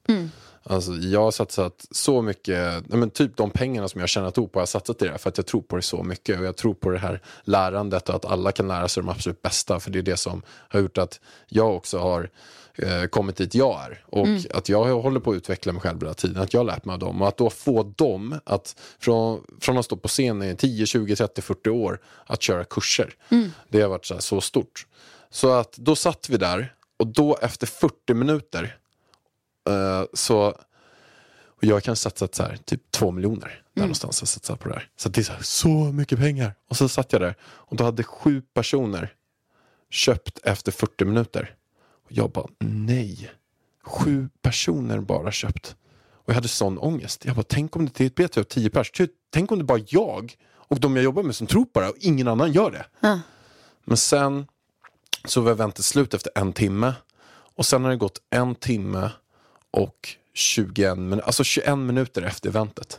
[0.69, 4.63] Alltså, jag har satsat så mycket, men typ de pengarna som jag tjänat ihop har
[4.63, 6.39] jag satsat i det här för att jag tror på det så mycket.
[6.39, 9.43] Och jag tror på det här lärandet och att alla kan lära sig de absolut
[9.43, 9.81] bästa.
[9.81, 12.31] För det är det som har gjort att jag också har
[12.77, 14.05] eh, kommit dit jag är.
[14.07, 16.43] Och att jag håller på att utveckla mig själv hela tiden.
[16.43, 17.23] Att jag har lärt mig av dem.
[17.23, 21.17] Och att då få dem att från, från att stå på scen i 10, 20,
[21.17, 23.15] 30, 40 år att köra kurser.
[23.69, 24.87] Det har varit så, här, så stort.
[25.31, 28.77] Så att då satt vi där och då efter 40 minuter
[29.69, 30.55] Eh, så
[31.47, 34.23] och jag kan satsa så här, typ två miljoner där någonstans.
[34.23, 34.89] Jag satsar på det här.
[34.97, 36.55] Så det är så, här, så mycket pengar.
[36.69, 39.13] Och så satt jag där och då hade sju personer
[39.91, 41.55] köpt efter 40 minuter.
[42.07, 43.31] Och jag bara, nej.
[43.85, 45.77] Sju personer bara köpt.
[46.13, 47.25] Och jag hade sån ångest.
[47.25, 48.91] Jag bara, tänk om det är ett bete av tio pers.
[48.91, 51.89] Ty- Tänk om det bara jag och de jag jobbar med som tror på det
[51.89, 52.87] och ingen annan gör det.
[53.85, 54.47] Men sen
[55.25, 56.95] så var eventet slut efter en timme.
[57.29, 59.11] Och sen har det gått en timme
[59.71, 62.99] och 21 minuter, alltså 21 minuter efter eventet.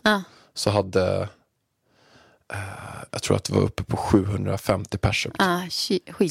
[0.54, 1.30] Så hade,
[2.54, 2.60] eh,
[3.12, 5.36] jag tror att det var uppe på 750 personer.
[5.40, 5.62] Ah,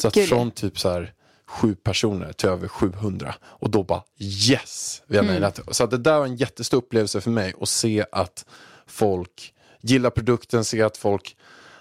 [0.01, 1.13] Så att från typ så här
[1.49, 3.35] sju personer till över 700.
[3.43, 5.41] Och då bara yes, vi har Mm.
[5.41, 5.75] det.
[5.75, 8.45] Så det där var en jättestor upplevelse för mig att se att
[8.87, 11.37] folk gillar produkten, se att folk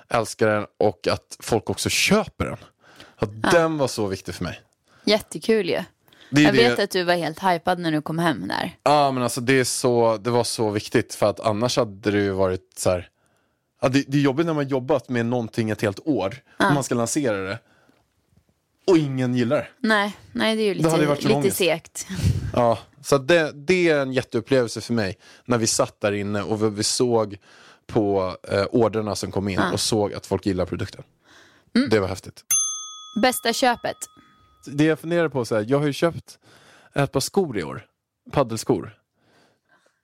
[0.09, 2.57] älskar den och att folk också köper den.
[3.15, 4.61] Att Den var så viktig för mig.
[5.05, 5.83] Jättekul ju.
[6.29, 8.71] Det är Jag det- vet att du var helt hypad när du kom hem där.
[8.83, 12.17] Ja men alltså det, är så, det var så viktigt för att annars hade det
[12.21, 13.09] ju varit så här.
[13.81, 16.83] Ja, det, det är jobbigt när man jobbat med någonting ett helt år och man
[16.83, 17.59] ska lansera det
[18.87, 19.67] och ingen gillar det.
[19.79, 22.07] Nej, nej det är ju Det lite, för lite segt.
[22.53, 26.63] Ja, så det, det är en jätteupplevelse för mig när vi satt där inne och
[26.63, 27.37] vi, vi såg
[27.87, 31.03] på eh, orderna som kom in och såg att folk gillar produkten.
[31.89, 32.43] Det var häftigt.
[33.21, 33.97] Bästa köpet?
[34.65, 36.39] Det jag funderar på så här, jag har ju köpt
[36.93, 37.85] ett par skor i år,
[38.31, 38.97] paddelskor.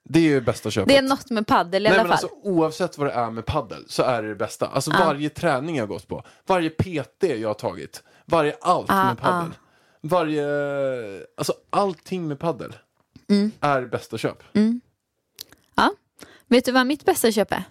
[0.04, 0.88] Det är ju bästa köpet.
[0.88, 2.24] Det är något med paddel i Nej, alla men fall.
[2.24, 4.66] alltså, oavsett vad det är med paddel så är det det bästa.
[4.66, 9.50] Alltså varje träning jag gått på, varje PT jag har tagit, varje allt med paddel.
[10.00, 10.46] Varje,
[11.36, 12.76] alltså allting med paddel
[13.28, 13.52] Mm.
[13.60, 14.42] är bästa köp.
[15.74, 15.90] Ja.
[16.46, 17.64] Vet du vad mitt bästa köp är?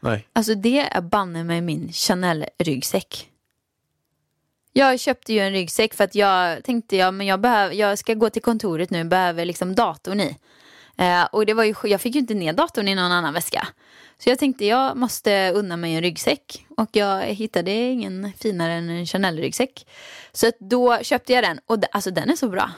[0.00, 0.28] Nej.
[0.32, 3.30] Alltså det är banne med min Chanel-ryggsäck.
[4.72, 8.14] Jag köpte ju en ryggsäck för att jag tänkte ja, men jag, behöver, jag ska
[8.14, 10.36] gå till kontoret nu, behöver liksom datorn i.
[10.96, 13.68] Eh, och det var ju, jag fick ju inte ner datorn i någon annan väska.
[14.18, 16.66] Så jag tänkte jag måste unna mig en ryggsäck.
[16.76, 19.86] Och jag hittade ingen finare än en Chanel-ryggsäck.
[20.32, 22.70] Så då köpte jag den och alltså den är så bra.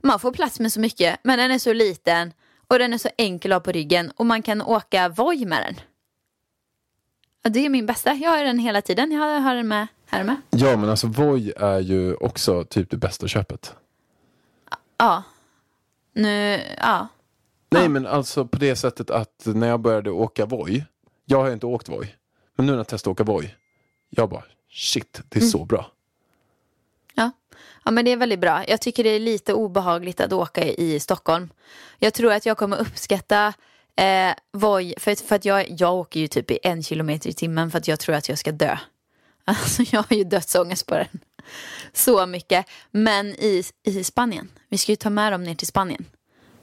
[0.00, 2.32] Man får plats med så mycket men den är så liten
[2.68, 5.62] och den är så enkel att ha på ryggen och man kan åka Voi med
[5.62, 5.74] den.
[7.42, 8.14] Ja, det är min bästa.
[8.14, 9.12] Jag har den hela tiden.
[9.12, 10.36] Jag har den med här med.
[10.50, 13.74] Ja men alltså Voi är ju också typ det bästa köpet.
[14.98, 15.22] Ja.
[16.12, 17.08] Nu, ja.
[17.70, 20.84] Nej men alltså på det sättet att när jag började åka Voi,
[21.24, 22.14] jag har inte åkt Voi,
[22.56, 23.54] men nu när jag testade åka Voi,
[24.10, 25.50] jag bara shit, det är Mm.
[25.50, 25.92] så bra.
[27.14, 27.30] Ja.
[27.84, 28.64] ja, men det är väldigt bra.
[28.68, 31.48] Jag tycker det är lite obehagligt att åka i Stockholm.
[31.98, 33.52] Jag tror att jag kommer uppskatta
[33.96, 37.70] eh, Voi, för, för att jag, jag åker ju typ i en kilometer i timmen
[37.70, 38.78] för att jag tror att jag ska dö.
[39.44, 41.20] Alltså jag har ju dödsångest på den.
[41.92, 42.66] Så mycket.
[42.90, 46.04] Men i, i Spanien, vi ska ju ta med dem ner till Spanien.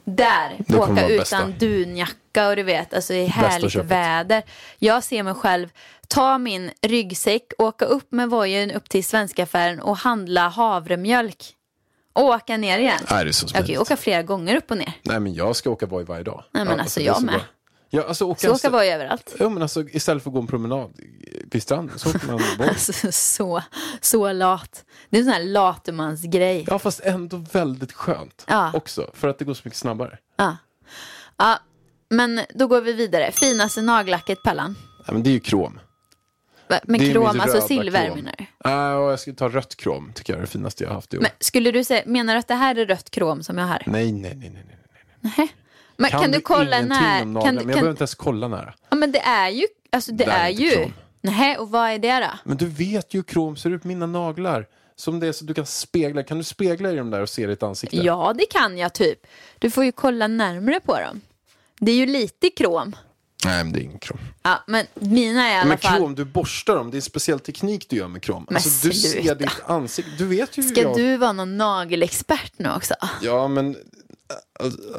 [0.08, 1.46] Där, åka utan bästa.
[1.58, 4.42] dunjacka och du vet, alltså i härligt väder.
[4.78, 5.68] Jag ser mig själv
[6.08, 11.52] ta min ryggsäck, åka upp med vojen upp till svenska affären och handla havremjölk.
[12.12, 13.00] Och åka ner igen.
[13.10, 14.92] Nej, det är så jag kan ju åka flera gånger upp och ner.
[15.02, 16.44] Nej men jag ska åka Voi varje dag.
[16.52, 17.40] Nej, men alltså, är jag med.
[17.90, 19.34] Ja, alltså, åka Så åka voj överallt.
[19.38, 20.90] Ja, men alltså, istället för att gå en promenad
[21.50, 22.68] vid stranden så åker man Voi.
[22.68, 23.62] Alltså, så,
[24.00, 24.84] så lat.
[25.10, 26.64] Det är en sån här latumansgrej.
[26.68, 28.70] Ja fast ändå väldigt skönt Ja.
[28.74, 30.18] också för att det går så mycket snabbare.
[30.36, 30.56] Ja.
[31.36, 31.58] Ja,
[32.10, 33.32] Men då går vi vidare.
[33.32, 34.76] Finaste nagellacket Pallan?
[35.06, 35.80] Ja, men det är ju krom.
[36.68, 38.16] Med Det krom, alltså silver krom.
[38.18, 38.46] menar du?
[38.64, 41.14] Ja, och jag skulle ta rött krom, tycker jag är det finaste jag har haft
[41.14, 41.22] i år.
[41.22, 43.82] Men skulle du säga, menar du att det här är rött krom som jag har?
[43.86, 44.64] Nej, nej, nej, nej.
[44.66, 44.78] nej.
[45.20, 45.48] Nähä.
[45.98, 47.22] Men kan, du kolla när?
[47.22, 48.74] om Kan, men jag kan, behöver inte ens kolla nära.
[48.90, 50.90] ja, men det är ju, alltså det, Det är är ju.
[51.20, 52.38] Nej, och vad är det då?
[52.44, 54.66] Men du vet ju hur krom ser ut på mina naglar.
[54.98, 56.22] Som det är så du kan spegla.
[56.22, 57.96] Kan du spegla i dem där och se ditt ansikte?
[57.96, 59.18] Ja, det kan jag typ.
[59.58, 61.20] Du får ju kolla närmre på dem.
[61.80, 62.96] Det är ju lite krom.
[63.44, 64.18] Nej, men det är ingen krom.
[64.42, 65.96] Ja, men mina är i alla Men fall.
[65.96, 66.90] krom, du borstar dem.
[66.90, 68.44] Det är en speciell teknik du gör med krom.
[68.48, 70.10] Men Alltså, du ser ditt ansikte.
[70.18, 70.96] Du vet ju Ska jag...
[70.96, 72.94] du vara någon nagelexpert nu också?
[73.22, 73.76] Ja, men...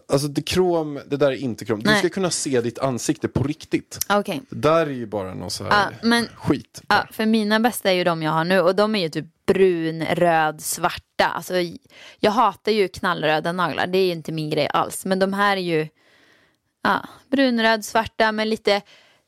[0.10, 1.80] Alltså det krom, det där är inte krom.
[1.84, 2.00] Du Nej.
[2.00, 3.98] ska kunna se ditt ansikte på riktigt.
[4.10, 4.42] Okej.
[4.50, 6.82] Det där är ju bara någon så här Ja, men- skit.
[6.88, 9.26] Ja, för mina bästa är ju de jag har nu och de är ju typ
[9.46, 11.26] brun, röd, svarta.
[11.28, 11.54] Alltså,
[12.20, 15.06] jag hatar ju knallröda naglar, det är ju inte min grej alls.
[15.06, 15.88] Men de här är ju
[16.84, 18.82] ja, brun, röd, svarta med lite,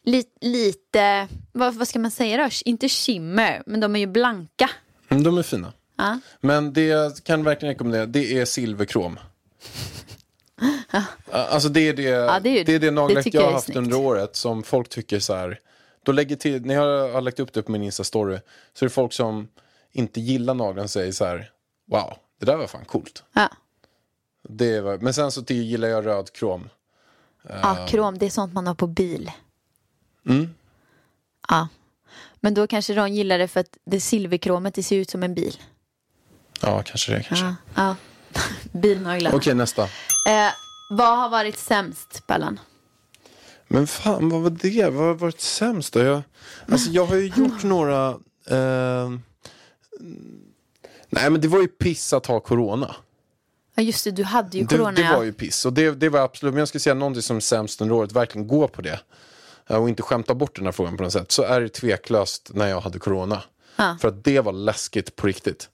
[0.06, 2.50] li, lite, vad, vad ska man säga då?
[2.66, 4.70] Inte shimmer, men de är ju blanka.
[5.10, 5.74] Mm, De är fina.
[5.98, 6.20] Ja.
[6.42, 9.20] Men det jag kan verkligen rekommendera, det är silverkrom.
[11.32, 13.78] Alltså det är det, det är det, är det nagellack jag jag har haft snyggt.
[13.78, 15.60] under året som folk tycker så här.
[16.04, 18.40] Då lägger till, när jag har lagt upp det på min Insta-story
[18.74, 19.48] så är det folk som
[19.92, 21.52] inte gillar naglarna säger så här.
[21.88, 23.24] Wow, det där var fan coolt.
[23.34, 23.50] Ja.
[24.44, 26.70] Det var, men sen så gillar jag röd krom.
[27.48, 29.32] ja, krom, det är sånt man har på bil.
[30.26, 30.54] Mm.
[31.50, 31.68] Ja.
[32.36, 35.34] Men då kanske de gillar det för att det silverkromet det ser ut som en
[35.34, 35.58] bil.
[36.62, 37.24] Ja, kanske det.
[37.24, 37.46] Kanske.
[37.46, 37.56] Ja.
[37.76, 37.96] ja.
[38.72, 39.36] Bilnaglar.
[39.36, 39.84] Okej, nästa.
[39.84, 40.50] Eh,
[40.90, 42.60] vad har varit sämst, Pallan?
[43.68, 44.90] Men fan, vad var det?
[44.90, 46.00] Vad har varit sämst då?
[46.00, 46.22] Jag,
[46.72, 48.08] alltså, jag har ju gjort några...
[48.48, 49.10] Eh,
[51.10, 52.96] nej, men det var ju piss att ha corona.
[53.76, 54.92] Ja, just det, du hade ju Det, corona.
[54.92, 55.16] det ja.
[55.18, 55.66] var ju piss.
[55.66, 58.12] Och det, det var absolut, men jag skulle säga någonting som är sämst under året,
[58.12, 59.00] verkligen gå på det.
[59.68, 61.32] Eh, Och inte skämta bort den här frågan på något sätt.
[61.32, 63.42] Så är det tveklöst när jag hade corona.
[63.76, 63.98] Ja.
[64.02, 65.70] För att det var läskigt på riktigt.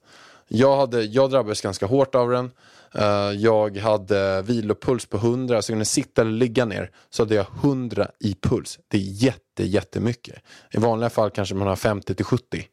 [0.48, 2.50] Jag, hade, jag drabbades ganska hårt av den.
[2.94, 6.90] Eh, jag hade vilopuls på 100, så jag kunde sitta eller ligga ner.
[7.10, 8.78] Så hade jag 100 i puls.
[8.88, 10.42] Det är jätte, jättemycket.
[10.70, 12.68] I vanliga fall kanske man har 50 till 70.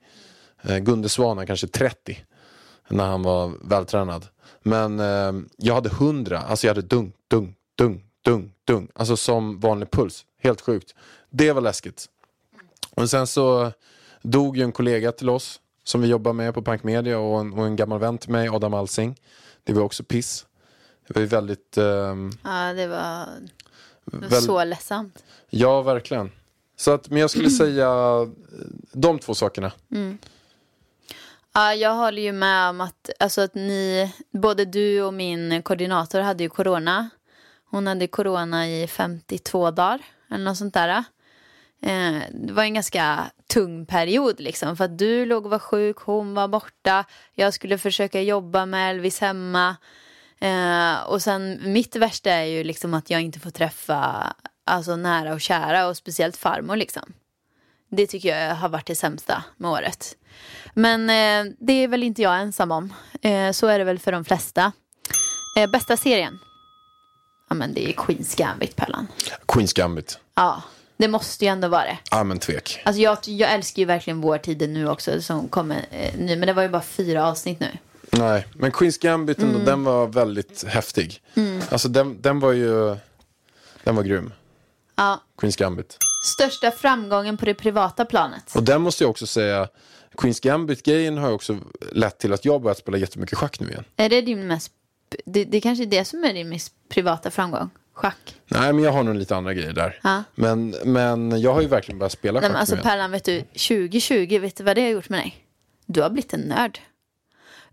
[0.65, 2.25] Uh, eh, Gunde Svan kanske 30
[2.89, 4.25] när han var vältränad.
[4.63, 8.87] Men eh, jag hade 100, alltså jag hade dung, dung, dung, dung, dung.
[8.95, 10.25] Alltså som vanlig puls.
[10.41, 10.95] Helt sjukt.
[11.29, 12.05] Det var läskigt.
[12.95, 13.71] Och sen så
[14.21, 17.53] dog ju en kollega till oss som vi jobbar med på Pank Media och en,
[17.53, 19.15] och en gammal vän till mig, Adam Alsing.
[19.63, 20.45] Det var också piss.
[21.07, 23.25] Det var ju väldigt, ehm, Ja, det var,
[24.05, 25.23] det var väl- så ledsamt.
[25.49, 26.31] ja verkligen.
[26.75, 28.27] Så att, men jag skulle säga eh,
[28.91, 29.71] de två sakerna.
[31.53, 36.19] Ja, jag håller ju med om att, alltså att ni, både du och min koordinator
[36.19, 37.09] hade ju corona.
[37.69, 41.03] Hon hade corona i 52 dagar eller något sånt där.
[41.83, 44.77] Eh, det var en ganska tung period liksom.
[44.77, 47.05] För att du låg och var sjuk, hon var borta.
[47.33, 49.75] Jag skulle försöka jobba med Elvis hemma.
[50.39, 54.33] Eh, och sen mitt värsta är ju liksom att jag inte får träffa
[54.65, 57.13] alltså nära och kära och speciellt farmor liksom.
[57.91, 60.15] Det tycker jag har varit det sämsta med året.
[60.73, 62.93] Men eh, det är väl inte jag ensam om.
[63.21, 64.71] Eh, så är det väl för de flesta.
[65.57, 66.39] Eh, bästa serien?
[67.49, 69.07] Ja men det är Queens Gambit Pellan.
[69.47, 70.19] Queens Gambit.
[70.35, 70.63] Ja,
[70.97, 71.97] det måste ju ändå vara det.
[72.11, 72.81] Ja men tvek.
[72.85, 76.35] Alltså jag, jag älskar ju verkligen Vår tid nu också som kommer eh, nu.
[76.35, 77.67] Men det var ju bara fyra avsnitt nu.
[78.11, 79.65] Nej, men Queens Gambit ändå, Mm.
[79.65, 81.21] den var väldigt häftig.
[81.69, 82.95] Alltså den, den var ju,
[83.83, 84.33] den var grym.
[84.95, 85.21] Ja.
[85.37, 85.97] Queens Gambit.
[86.35, 88.55] Största framgången på det privata planet?
[88.55, 89.67] Och den måste jag också säga,
[90.17, 91.57] Queens Gambit-grejen har ju också
[91.91, 93.83] lett till att jag börjat spela jättemycket schack nu igen.
[93.95, 94.71] Är det din mest...
[95.25, 97.69] Det, det kanske är det som är din mest privata framgång?
[97.93, 98.35] Schack?
[98.47, 99.99] Nej, men jag har nog lite andra grejer där.
[100.03, 100.23] Ja.
[100.35, 102.77] Men, men jag har ju verkligen börjat spela Nej, schack men alltså.
[102.77, 105.45] Pärlan, vet du, 2020, vet du vad det har gjort med dig?
[105.85, 106.79] Du har blivit en nörd.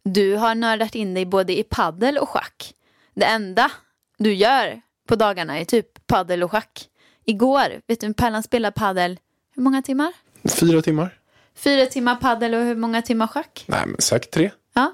[0.02, 2.74] Du har nördat in dig både i paddel och schack.
[3.14, 3.70] Det enda
[4.18, 6.88] du gör på dagarna är typ paddel och schack.
[7.24, 9.18] Igår, vet du, Pärlan spelade paddel,
[9.54, 10.12] hur många timmar?
[10.48, 11.18] Fyra timmar?
[11.54, 13.64] Fyra timmar paddel och hur många timmar schack?
[13.66, 14.50] Nej, men säkert tre.
[14.72, 14.92] Ja,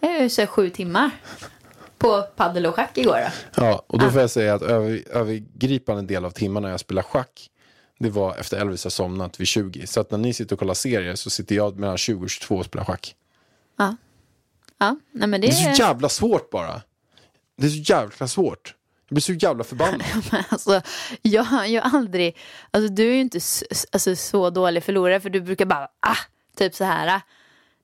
[0.00, 1.10] det är ju så sju timmar
[2.02, 3.18] på paddel och schack igår
[3.56, 3.62] då.
[3.64, 7.48] Ja, och då får jag säga att över, övergripande del av timmarna jag spelar schack
[8.02, 9.86] det var efter Elvis har somnat vid 20.
[9.86, 12.56] Så att när ni sitter och kollar serier så sitter jag mellan 20 och 22
[12.56, 13.16] och spelar schack.
[13.78, 13.96] Ja,
[14.78, 16.82] ja nej men det Det är så jävla svårt bara.
[17.56, 18.74] Det är så jävla svårt.
[19.08, 20.02] Jag blir så jävla förbannad.
[20.48, 20.82] Alltså,
[21.22, 22.36] jag, har aldrig,
[22.70, 23.40] alltså du är ju inte
[23.92, 26.16] alltså, så dålig förlorare för du brukar bara, ah,
[26.56, 27.20] typ så här.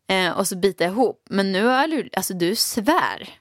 [0.06, 1.26] Eh, och så bita ihop.
[1.30, 3.37] Men nu har du, alltså du svär.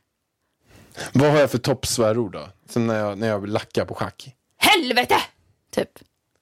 [1.13, 2.47] Vad har jag för toppsvärord då?
[2.69, 4.35] Sen när jag, när jag lackar på schack.
[4.57, 5.15] helvete!
[5.71, 5.89] Typ.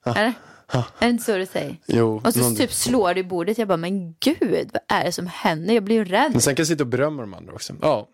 [0.06, 0.32] Eller?
[0.72, 1.76] Är det inte så du säger?
[1.86, 3.58] Jo, Och så någon- typ slår du i bordet.
[3.58, 5.74] Jag bara, men gud, vad är det som händer?
[5.74, 6.32] Jag blir ju rädd.
[6.32, 7.74] Men sen kan jag sitta och berömma de andra också.
[7.82, 8.08] Ja.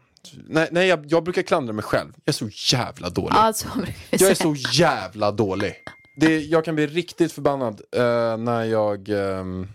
[0.48, 2.12] Nej, nej jag, jag brukar klandra mig själv.
[2.24, 3.34] Jag är så jävla dålig.
[3.36, 5.74] Ja, så brukar vi Jag är så jävla dålig.
[6.16, 9.68] Det, jag kan bli riktigt förbannad eh, när jag ehm,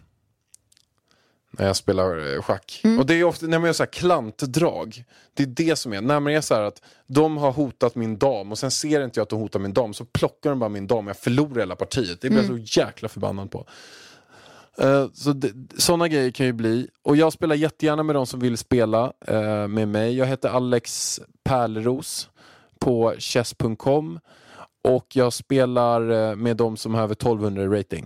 [1.58, 2.82] när jag spelar eh, schack.
[2.84, 3.00] Mm.
[3.00, 5.04] Och det är ofta när man gör så här klantdrag.
[5.34, 8.18] Det är det som är, när man är så här att de har hotat min
[8.18, 10.70] dam och sen ser inte jag att de hotar min dam så plockar de bara
[10.70, 12.22] min dam och jag förlorar hela partiet.
[12.22, 12.58] Det blir Mm.
[12.58, 13.66] jag så jäkla förbannad på.
[14.78, 16.88] Eh, så det, sådana grejer kan ju bli.
[17.04, 20.18] Och jag spelar jättegärna med de som vill spela eh, med mig.
[20.18, 22.30] Jag heter Alex Pärleros
[22.80, 24.20] på chess.com
[24.84, 28.06] och jag spelar med de som har över 1200 i rating.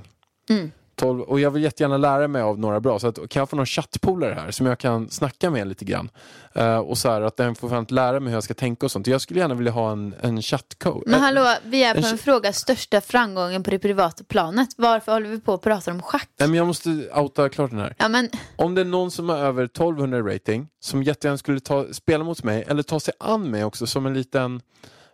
[1.02, 3.00] 12, och jag vill jättegärna lära mig av några bra.
[3.00, 6.10] Så att, kan jag få någon chattpolare här som jag kan snacka med lite grann?
[6.54, 8.92] Eh, och så här, att den får fan lära mig hur jag ska tänka och
[8.92, 9.08] sånt.
[9.08, 11.04] Jag skulle gärna vilja ha en, en chattcoach.
[11.06, 14.70] Men hallå, vi är på en en fråga största framgången på det privata planet.
[14.78, 16.30] Varför håller vi på och pratar om schack?
[16.40, 17.96] Nej, men jag måste outa klart den här.
[17.98, 21.60] Ja, men Om det är någon som har över 1200 i rating som jättegärna skulle
[21.60, 24.62] ta, spela mot mig eller ta sig an mig också som en liten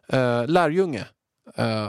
[0.07, 1.05] eh, lärjunge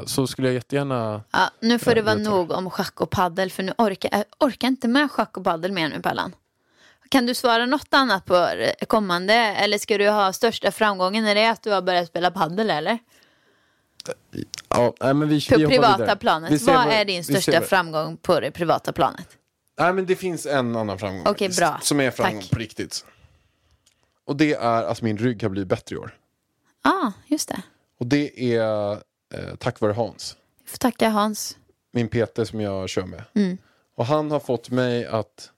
[0.07, 1.23] så skulle jag jättegärna...
[1.31, 4.25] ja, nu får Ja, det vara nog om schack och paddel för nu orkar jag
[4.39, 6.35] orkar inte med schack och paddel mer nu Pallan.
[7.09, 8.49] Kan du svara något annat på
[8.87, 11.27] kommande eller ska du ha största framgången?
[11.27, 12.99] Är det att du har börjat spela paddel eller?
[14.69, 16.15] Ja, nej, men vi, På vi privata vidare.
[16.15, 16.63] Vi planet.
[16.63, 19.29] Vad vad- är din största framgång på det privata planet?
[19.79, 21.79] Nej men det finns en annan framgång faktiskt, bra.
[21.83, 22.51] Som är framgång Tack.
[22.51, 23.05] på riktigt.
[24.25, 26.15] Och det är att min rygg har blivit bättre i år.
[26.85, 27.63] Ja, ah, just det.
[28.01, 28.99] Och det är
[29.35, 30.37] eh, tack vare Hans.
[30.63, 31.57] Jag får tacka Hans.
[31.91, 33.23] Min PT som jag kör med.
[33.35, 33.59] Mm.
[33.95, 35.51] Och han har fått mig att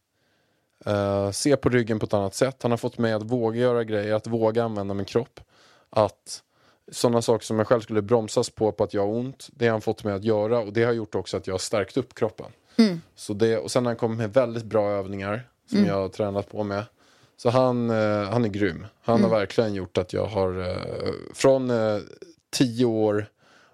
[0.86, 2.62] eh, se på ryggen på ett annat sätt.
[2.62, 5.40] Han har fått mig att våga göra grejer, att våga använda min kropp.
[5.90, 6.42] Att
[6.92, 9.72] sådana saker som jag själv skulle bromsas på, på att jag har ont, det har
[9.72, 12.14] han fått mig att göra och det har gjort också att jag har stärkt upp
[12.14, 12.52] kroppen.
[13.14, 16.50] Så det, och sen har han kommit med väldigt bra övningar som jag har tränat
[16.50, 16.84] på med.
[17.36, 18.86] Så han, eh, han är grym.
[19.02, 21.98] Han har verkligen gjort att jag har eh, från eh,
[22.50, 23.26] tio år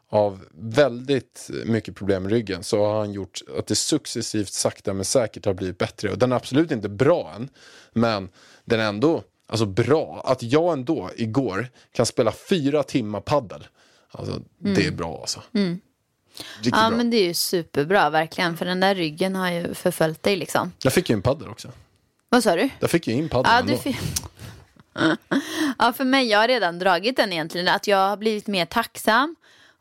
[0.08, 5.04] av väldigt mycket problem med ryggen så har han gjort att det successivt sakta men
[5.04, 6.10] säkert har blivit bättre.
[6.10, 7.48] Och den är absolut inte bra än,
[7.92, 8.28] men
[8.64, 10.22] den är ändå alltså bra.
[10.24, 13.66] Att jag ändå igår kan spela fyra timmar paddel.
[14.10, 15.42] Alltså, Det är bra alltså.
[15.52, 16.96] Riktigt Ja, bra.
[16.96, 18.56] men det är ju superbra verkligen.
[18.56, 20.72] För den där ryggen har ju förföljt dig liksom.
[20.82, 21.68] Jag fick ju en paddel också.
[22.28, 22.68] Vad sa du?
[22.80, 23.72] Jag fick ju in paddeln Ja, ändå.
[23.72, 23.98] du fi-
[25.78, 27.68] ja, för mig, jag har redan dragit den egentligen.
[27.68, 29.36] Att jag har blivit mer tacksam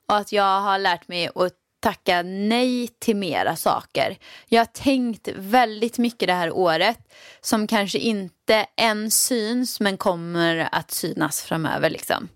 [0.07, 4.17] och att jag har lärt mig att tacka nej till mera saker.
[4.47, 6.99] Jag har tänkt väldigt mycket det här året
[7.41, 12.27] som kanske inte än syns men kommer att synas framöver liksom.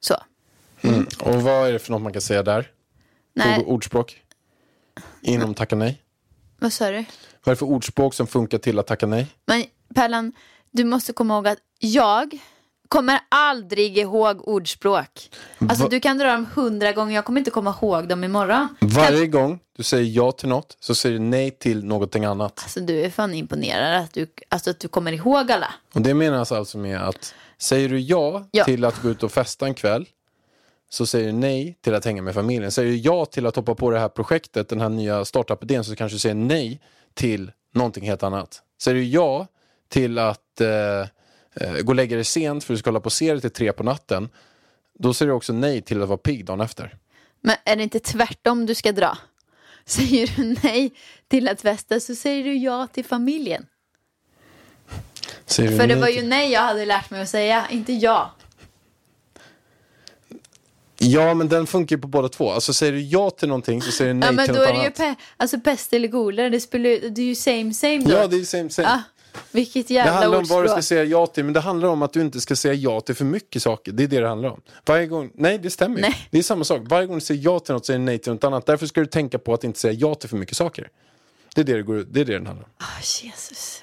[0.00, 0.14] Så.
[1.20, 2.70] Och vad är det för något man kan säga där?
[3.34, 4.22] Nej, Ord- Ordspråk?
[5.22, 6.02] Inom tacka nej?
[6.58, 6.96] vad sa du?
[6.96, 7.04] Vad
[7.46, 9.26] är det för ordspråk som funkar till att tacka nej?
[9.46, 10.32] Men Pärlan,
[10.70, 12.38] du måste komma ihåg att jag
[12.92, 15.30] kommer aldrig ihåg ordspråk.
[15.58, 18.68] Alltså Va- du kan dra dem hundra gånger, jag kommer inte komma ihåg dem imorgon.
[18.80, 22.60] Varje gång du säger ja till något så säger du nej till någonting annat.
[22.62, 25.74] Alltså du är fan imponerad att du, alltså, att du kommer ihåg alla.
[25.94, 28.64] Och det menas alltså med att säger du ja, Ja.
[28.64, 30.06] till att gå ut och festa en kväll
[30.88, 32.72] så säger du nej till att hänga med familjen.
[32.72, 35.96] Säger du ja till att hoppa på det här projektet, den här nya startup-idén så
[35.96, 36.80] kanske du säger nej
[37.14, 38.62] till någonting helt annat.
[38.82, 39.46] Säger du ja
[39.88, 41.08] till att eh,
[41.82, 43.50] gå och lägga dig sent för att du ska hålla på och se det till
[43.50, 44.28] tre på natten
[44.98, 46.96] då säger du också nej till att vara pigg dagen efter.
[47.40, 49.18] Men är det inte tvärtom du ska dra?
[49.84, 50.92] Säger du nej
[51.28, 53.66] till att festa så säger du ja till familjen.
[55.46, 58.34] För det var ju nej jag hade lärt mig att säga, inte ja.
[60.98, 62.50] Ja, men den funkar ju på båda två.
[62.50, 64.68] Alltså säger du ja till någonting så säger du nej ja men till då något
[64.68, 64.98] är det ju annat.
[64.98, 68.10] pe- alltså pest eller kolera, det, spelar, det är ju same same då.
[68.10, 68.88] Ja, det är ju same same.
[68.88, 69.02] Ah,
[69.50, 70.84] vilket Det jävla handlar om vad du ska ordspråk.
[70.84, 73.24] säga ja till, men det handlar om att du inte ska säga ja till för
[73.24, 73.92] mycket saker.
[73.92, 74.60] Det är det det handlar om.
[74.86, 76.00] Varje gång, nej det stämmer.
[76.00, 76.28] Nej.
[76.30, 76.80] Det är samma sak.
[76.84, 78.66] Varje gång du säger ja till något säger du nej till något annat.
[78.66, 80.88] Därför ska du tänka på att inte säga ja till för mycket saker.
[81.54, 82.70] Det är det det, går, det, är det den handlar om.
[82.78, 83.82] Ah, Jesus.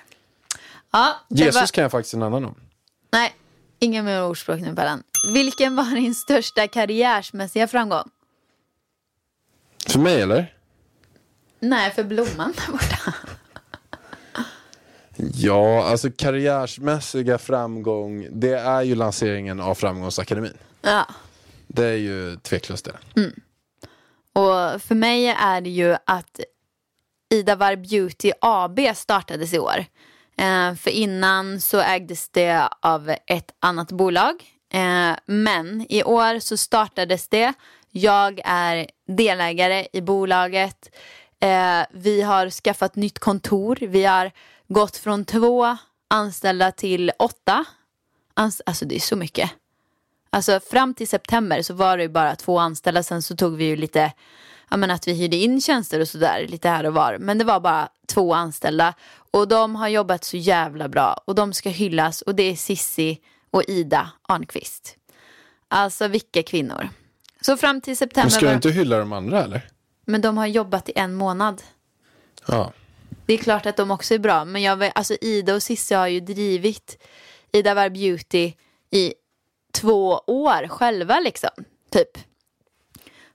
[0.91, 1.67] Ja, det Jesus var...
[1.67, 2.55] kan jag faktiskt en annan om.
[3.11, 3.36] Nej,
[3.80, 5.03] inga mer ordspråk nu Pallan.
[5.34, 8.09] Vilken var din största karriärsmässiga framgång?
[9.88, 10.53] För mig eller?
[11.59, 13.13] Nej, för blomman där borta.
[15.34, 20.57] Ja, alltså karriärsmässiga framgång, det är ju lanseringen av Framgångsakademin.
[20.82, 21.05] Ja.
[21.67, 23.22] Det är ju tveklöst det.
[24.34, 26.39] Och för mig är det ju att
[27.30, 29.86] Ida Var Beauty AB startades i år.
[30.38, 34.43] Eh, för innan så ägdes det av ett annat bolag
[34.74, 37.53] Eh, men i år så startades det.
[37.91, 40.95] Jag är delägare i bolaget.
[41.39, 43.78] Eh, vi har skaffat nytt kontor.
[43.82, 44.32] Vi har
[44.70, 47.65] gått från två anställda till åtta.
[48.34, 49.51] Alltså det är så mycket.
[50.30, 53.03] Alltså fram till september så var det ju bara två anställda.
[53.03, 54.13] Sen så tog vi ju lite,
[54.70, 57.17] ja men att vi hyrde in tjänster och sådär lite här och var.
[57.20, 58.93] Men det var bara två anställda.
[59.32, 61.22] Och de har jobbat så jävla bra.
[61.26, 62.22] Och de ska hyllas.
[62.22, 63.20] Och det är Sissi
[63.51, 64.95] och Ida Arnqvist.
[65.67, 66.89] Alltså vilka kvinnor.
[67.41, 68.30] Så fram till Men september.
[68.30, 69.61] ska var- du inte hylla de andra eller?
[70.05, 71.61] Men de har jobbat i en månad.
[72.47, 72.74] Ja.
[73.30, 74.45] Det är klart att de också är bra.
[74.45, 77.03] Men jag, alltså Ida och Cissi har ju drivit
[77.51, 78.53] Ida Var Beauty
[78.91, 79.13] i
[79.73, 81.49] två år själva liksom.
[81.91, 82.17] Typ.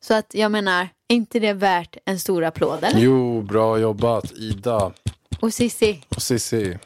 [0.01, 3.01] Så att jag menar, är inte det värt en stor applåd eller?
[3.01, 4.93] Jo, bra jobbat Ida
[5.41, 6.79] Och Cissi, och Cissi.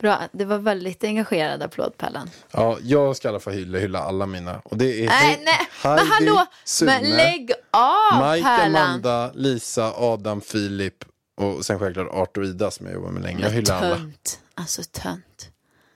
[0.00, 0.20] bra.
[0.32, 2.30] Det var väldigt engagerad applåd Pallan.
[2.50, 4.60] Ja, jag ska i alla fall hylla, hylla alla mina.
[4.64, 6.46] Och det är Nej, He- nej, men Heidi, hallå!
[6.64, 8.76] Sune, Men lägg av Mike, Pärlan!
[8.76, 11.04] Amanda, Lisa, Adam, Filip
[11.38, 13.42] och sen självklart Arthur och Ida som jag jobbar med länge.
[13.44, 13.96] Jag hyllar alla.
[13.96, 14.40] Tönt.
[14.54, 15.48] Alltså tönt.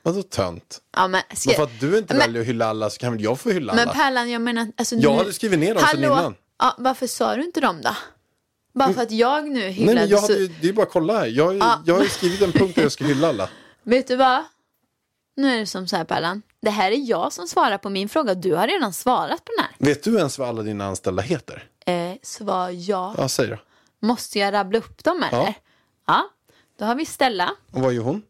[0.02, 0.80] Vadå tönt?
[0.96, 1.48] Ja, men, ska...
[1.50, 3.50] Men för att du inte Men- väljer att hylla alla så kan väl jag få
[3.50, 3.92] hylla Men alla?
[3.98, 4.66] Pärlan, jag menar...
[4.76, 5.18] Alltså, Jag nu...
[5.18, 6.06] hade skrivit ner dem Hallå?
[6.06, 6.34] innan.
[6.58, 7.96] Ja, varför sa du inte dem då?
[8.74, 10.92] Bara för att jag nu Nej, hyllade men jag hade ju, det är bara att
[10.92, 11.26] kolla här.
[11.26, 11.82] Jag, Ja.
[11.86, 13.48] jag har ju skrivit en punkt där jag ska hylla alla.
[13.82, 14.44] Vet du vad?
[15.36, 16.42] Nu är det som så här Pärlan.
[16.62, 18.34] Det här är jag som svarar på min fråga.
[18.34, 19.74] Du har redan svarat på den här.
[19.78, 21.68] Vet du ens vad alla dina anställda heter?
[21.86, 23.14] Eh, svar ja.
[23.18, 23.56] Ja, säg då.
[24.02, 25.38] Måste jag rabbla upp dem eller?
[25.46, 25.54] Ja.
[26.06, 26.28] Ja.
[26.78, 28.22] Då har vi Stella, Och vad gör hon?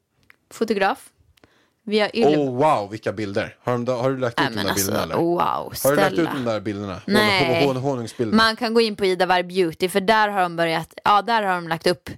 [0.50, 1.08] fotograf.
[1.84, 2.30] Vi har Ylva.
[2.42, 3.56] oh, wow, vilka bilder.
[3.62, 5.14] Har, de, har du lagt ut Nej de där alltså, bilderna eller?
[5.16, 5.38] wow.
[5.84, 6.52] Har du lagt ut de Stella.
[6.52, 7.00] där bilderna?
[7.06, 7.64] Nej.
[7.66, 8.42] Hon, hon, honungsbilderna?
[8.42, 11.42] Man kan gå in på Ida Var Beauty för där har de börjat, ja där
[11.42, 12.10] har de lagt upp.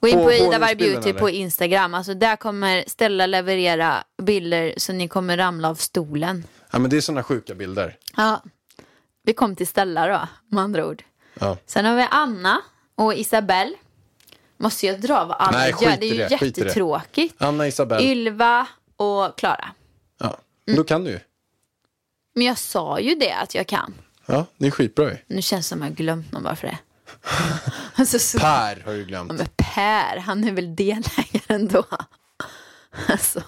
[0.00, 1.20] Gå in På på, Ida Var honungsbilden, Beauty eller?
[1.20, 1.94] på Instagram.
[1.94, 6.44] Alltså där kommer Stella leverera bilder så ni kommer ramla av stolen.
[6.70, 7.96] Ja, men det är sådana sjuka bilder.
[8.16, 8.42] Ja.
[9.22, 11.02] Vi kom till Stella då, med andra ord.
[11.40, 11.56] Ja.
[11.66, 12.60] Sen har vi Anna
[12.98, 13.74] och Isabelle.
[14.56, 15.96] Måste jag dra vad alla Nej, gör?
[16.00, 17.34] Det är ju det, jättetråkigt.
[17.38, 18.02] Anna Isabel.
[18.04, 19.68] Ylva och Klara.
[20.20, 20.38] Ja.
[20.66, 20.76] Mm.
[20.76, 21.20] Då kan du ju.
[22.34, 23.94] Men jag sa ju det att jag kan.
[24.26, 25.16] Ja, det är skitbra ju.
[25.26, 26.78] Nu känns det som jag har glömt någon bara för det.
[27.94, 28.38] alltså, så...
[28.38, 29.32] Per har du Ja, glömt.
[29.32, 31.84] men Per, han är väl delägare ändå.
[33.08, 33.42] Alltså,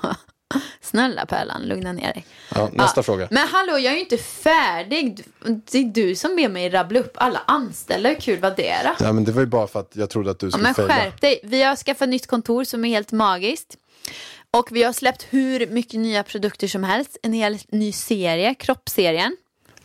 [0.81, 2.27] snälla Pärlan, lugna ner dig.
[2.55, 3.29] Ja, nästa Ja, fråga.
[3.31, 5.25] Men hallå, jag är ju inte färdig.
[5.71, 8.09] Det är du som ber mig rabbla upp alla anställda.
[8.09, 9.05] Hur kul var det då?
[9.05, 10.75] Ja, men det var ju bara för att jag trodde att du Ja, skulle men
[10.75, 10.95] fejla.
[10.95, 11.41] skärp dig.
[11.43, 13.77] Vi har skaffat nytt kontor som är helt magiskt.
[14.51, 17.17] Och vi har släppt hur mycket nya produkter som helst.
[17.23, 19.37] En hel ny serie, kroppsserien.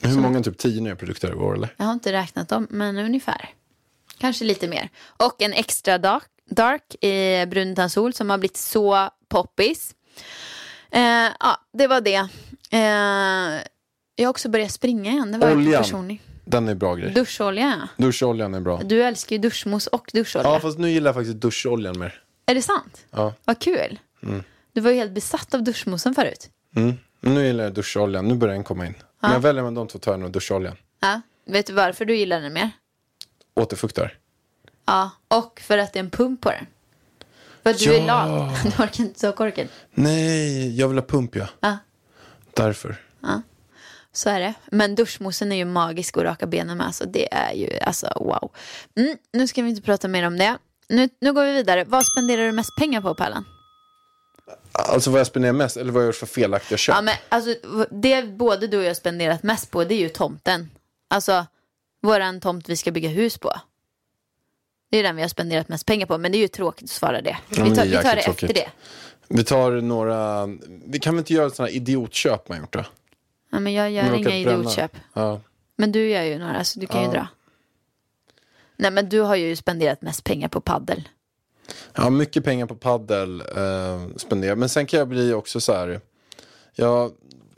[0.01, 1.69] Hur många, typ tio nya produkter i år eller?
[1.77, 3.49] Jag har inte räknat dem, men ungefär.
[4.17, 4.89] Kanske lite mer.
[5.17, 9.91] Och en extra dark, dark i bruntandssol som har blivit så poppis.
[10.91, 12.27] Eh, ja, det var det.
[12.71, 13.63] Eh,
[14.15, 15.31] jag har också börjat springa igen.
[15.31, 15.83] Det var Oljan.
[15.83, 16.21] personlig.
[16.45, 17.11] Den är bra grej.
[17.11, 18.03] Duscholja, ja.
[18.05, 18.81] Duscholjan är bra.
[18.83, 20.49] Du älskar ju duschmos och duscholja.
[20.49, 22.21] Ja, fast nu gillar jag faktiskt duscholjan mer.
[22.45, 23.05] Är det sant?
[23.11, 23.33] Ja.
[23.45, 23.99] Vad kul.
[24.73, 26.49] Du var ju helt besatt av duschmosen förut.
[26.75, 26.93] Mm.
[27.19, 28.27] Nu gillar jag duscholjan.
[28.27, 28.93] Nu börjar den komma in.
[29.19, 30.75] Men jag väljer mellan de två tar jag nog duscholjan.
[30.99, 31.21] Ja.
[31.45, 32.71] Vet du varför du gillar den mer?
[33.53, 34.17] Återfuktar.
[34.85, 36.65] Ja, och för att det är en pump på den.
[37.65, 38.01] För att du Ja.
[38.01, 38.63] är lat.
[38.77, 39.67] Du orkar inte ta korken.
[39.93, 41.47] Nej, jag vill ha pump ja.
[41.59, 41.77] Ja.
[42.53, 42.95] Därför.
[44.13, 44.53] Så är det.
[44.71, 46.87] Men duschmosen är ju magisk att raka benen med.
[46.87, 48.51] Alltså det är ju, alltså wow.
[48.97, 50.57] Mm, nu ska vi inte prata mer om det.
[50.89, 51.83] Nu, nu går vi vidare.
[51.83, 53.45] Vad spenderar du mest pengar på Pärlan?
[54.71, 56.95] Alltså vad jag spenderar mest, eller vad jag gjort för felaktiga köp.
[56.95, 57.55] Ja, men alltså,
[57.91, 60.71] det både du och jag spenderat mest på det är ju tomten.
[61.09, 61.45] Alltså
[62.01, 63.53] våran tomt vi ska bygga hus på.
[64.95, 66.17] Det är den vi har spenderat mest pengar på.
[66.17, 67.37] Men det är ju tråkigt att svara det.
[67.49, 68.55] Ja, Vi tar, vi tar det jäkligt efter tråkigt.
[68.55, 68.69] det.
[69.27, 70.47] Vi tar några,
[70.85, 72.85] vi kan väl inte göra sådana idiotköp man gjort då?
[73.51, 74.91] Ja, men jag gör inga idiotköp.
[75.13, 75.41] Ja.
[75.75, 77.11] Men du gör ju några så du kan ju Ja.
[77.13, 77.27] dra.
[78.77, 81.09] Nej men du har ju spenderat mest pengar på paddel.
[81.93, 84.55] Ja, mycket pengar på paddel eh, spenderar.
[84.55, 85.99] Men sen kan jag bli också så här,
[86.73, 87.11] jag,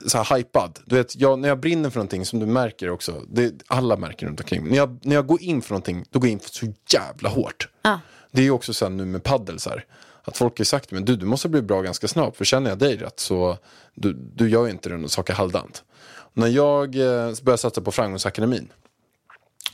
[0.06, 0.80] så här hypad.
[0.86, 4.28] Du vet, jag, när jag brinner för någonting som du märker också, det, alla märker
[4.28, 4.70] runt omkring.
[4.70, 7.30] När jag, när jag går in för någonting, då går jag in för så jävla
[7.30, 7.70] hårt.
[7.82, 8.00] Ja.
[8.32, 9.86] Det är ju också så nu med paddel så här.
[10.24, 12.38] Att folk har sagt men du, du måste bli bra ganska snabbt.
[12.38, 13.58] För känner jag dig rätt så
[13.94, 15.84] du, du gör ju inte den saker halvdant.
[16.34, 18.72] När jag eh, började satsa på Framgångsakademin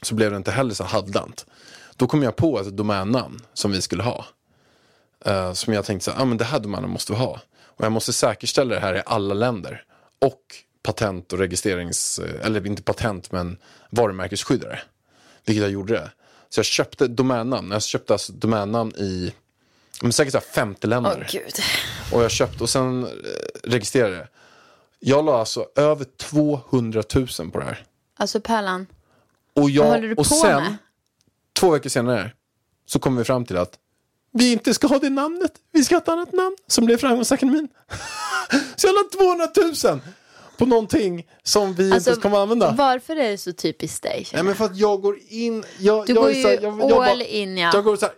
[0.01, 1.45] så blev det inte heller så halvdant.
[1.95, 4.25] Då kom jag på ett domännamn som vi skulle ha.
[5.25, 7.39] Eh, som jag tänkte så här, ah, men det här domänen måste vi ha.
[7.65, 9.83] Och jag måste säkerställa det här i alla länder.
[10.25, 10.41] Och
[10.83, 13.57] patent och registrerings, eller inte patent men
[13.89, 14.79] varumärkesskyddare.
[15.45, 16.11] Vilket jag gjorde.
[16.49, 17.71] Så jag köpte domännamn.
[17.71, 19.33] Jag köpte alltså domännamn i
[20.01, 21.27] men säkert så här 50 länder.
[21.31, 21.53] Gud.
[22.11, 23.09] Och jag köpte och sen eh,
[23.63, 24.27] registrerade det.
[24.99, 27.85] Jag la alltså över 200 000 på det här.
[28.17, 28.87] Alltså Pärlan,
[29.53, 30.77] Och, jag, vad håller du och på sen, med?
[31.53, 32.31] två veckor senare,
[32.85, 33.79] så kom vi fram till att
[34.33, 35.51] vi inte ska ha det namnet.
[35.71, 37.67] Vi ska ha ett annat namn som blev Framgångsakademin.
[38.75, 39.47] så jag la 200
[39.93, 40.01] 000
[40.57, 42.67] på någonting som vi inte kommer använda.
[42.67, 44.27] Alltså, Varför är det så typiskt dig?
[44.33, 46.91] Nej men för att jag går in, jag, Du jag går ju här, jag, jag
[46.91, 47.71] all bara- in, ja.
[47.73, 48.15] Jag går så här,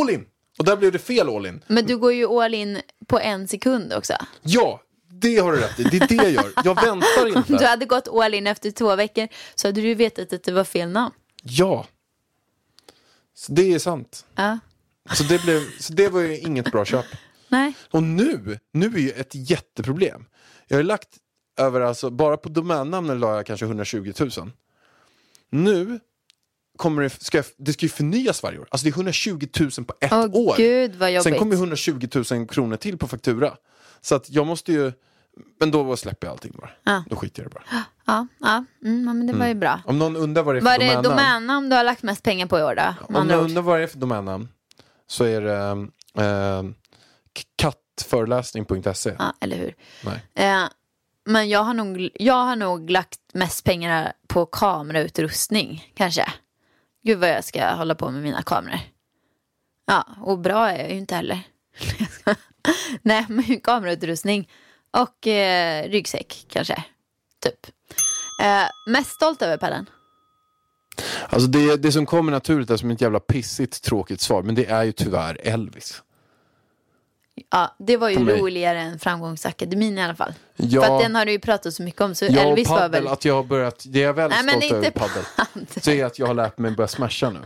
[0.00, 0.24] all in.
[0.58, 1.64] Och där blev det fel all in.
[1.66, 4.14] Men du går ju all in på en sekund också.
[4.42, 4.80] Ja,
[5.10, 5.82] det har du rätt i.
[5.82, 6.52] Det är det jag gör.
[6.64, 7.66] Jag väntar Om du inte.
[7.66, 10.88] hade gått all in efter två veckor så hade du vetat att det var fel
[10.90, 11.14] namn.
[11.42, 11.86] Ja.
[13.34, 14.24] Så det är sant.
[14.34, 14.58] Ja.
[15.14, 17.04] Så det, blev, så det var ju inget bra köp.
[17.48, 17.74] Nej.
[17.90, 20.24] Och nu, nu är ju ett jätteproblem.
[20.68, 21.08] Jag har lagt
[21.58, 24.30] över, alltså bara på domännamnen la jag kanske 120 000.
[25.50, 26.00] Nu
[26.76, 28.66] kommer det, ska jag, det ska ju förnyas varje år.
[28.70, 30.54] Alltså det är 120 000 på ett Åh år.
[30.56, 31.22] gud vad jobbigt.
[31.22, 33.54] Sen kommer ju 120 000 kronor till på faktura.
[34.00, 34.92] Så att jag måste ju,
[35.60, 36.70] men då släpper jag allting bara.
[36.84, 37.04] Ja.
[37.10, 37.84] Då skiter jag i det bara.
[38.06, 38.64] Ja, ja.
[38.84, 39.80] Mm, men det var ju bra.
[39.84, 41.02] Om någon undrar vad det är för Vad är det domännamn.
[41.02, 42.94] domännamn du har lagt mest pengar på i år då?
[43.14, 43.44] Om någon ord.
[43.44, 44.48] undrar vad det är för domännamn
[45.06, 45.88] så är det
[46.24, 46.62] eh,
[47.56, 49.16] kattföreläsning.se.
[49.18, 49.74] Ja, eller hur.
[50.34, 50.64] Eh,
[51.24, 56.32] men jag har, nog, jag har nog lagt mest pengar på kamerautrustning, kanske.
[57.04, 58.80] Gud vad jag ska hålla på med mina kameror.
[59.86, 61.42] Ja, och bra är jag ju inte heller.
[63.02, 64.48] Nej, men kamerautrustning
[64.90, 66.84] och eh, ryggsäck kanske.
[67.42, 67.66] Typ.
[68.42, 69.90] Eh, mest stolt över Pellen?
[71.28, 74.64] Alltså det, det som kommer naturligt är som ett jävla pissigt tråkigt svar men det
[74.66, 76.02] är ju tyvärr Elvis.
[77.50, 80.32] Ja, det var ju roligare än Framgångsakademin i alla fall.
[80.56, 80.82] Ja.
[80.82, 82.78] För att den har du ju pratat så mycket om, så Jag och Elvis var
[82.78, 83.12] paddel, väl...
[83.12, 85.24] att jag har börjat, det är jag väldigt Nej, stolt över paddel.
[85.36, 85.66] paddel.
[85.82, 87.40] Så är att jag har lärt mig börja smasha nu.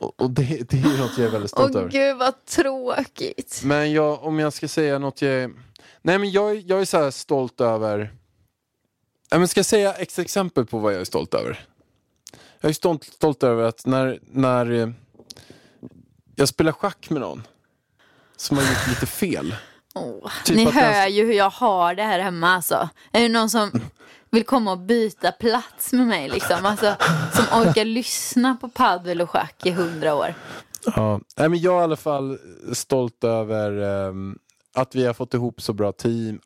[0.00, 1.90] Och, och det, det är något jag är väldigt stolt Åh över.
[1.90, 3.60] gud vad tråkigt.
[3.64, 5.52] Men jag, om jag ska säga något jag.
[6.02, 7.98] Nej men jag, jag är så här stolt över...
[9.30, 11.66] Nej, men ska jag säga ett exempel på vad jag är stolt över?
[12.66, 14.88] Jag är stolt, stolt över att när, när eh,
[16.36, 17.42] jag spelar schack med någon
[18.36, 19.54] som har gjort lite fel.
[19.94, 22.88] Åh, Typ Ni att den- hör ju hur jag har det här hemma alltså.
[23.12, 23.70] Är det någon som
[24.30, 26.66] vill komma och byta plats med mig liksom?
[26.66, 26.96] Alltså,
[27.32, 30.34] som orkar lyssna på paddel och schack i hundra år.
[30.96, 31.20] Ja.
[31.36, 32.38] Nej, men jag är i alla fall
[32.72, 33.70] stolt över
[34.08, 34.38] ehm,
[34.74, 36.40] att vi har fått ihop så bra team.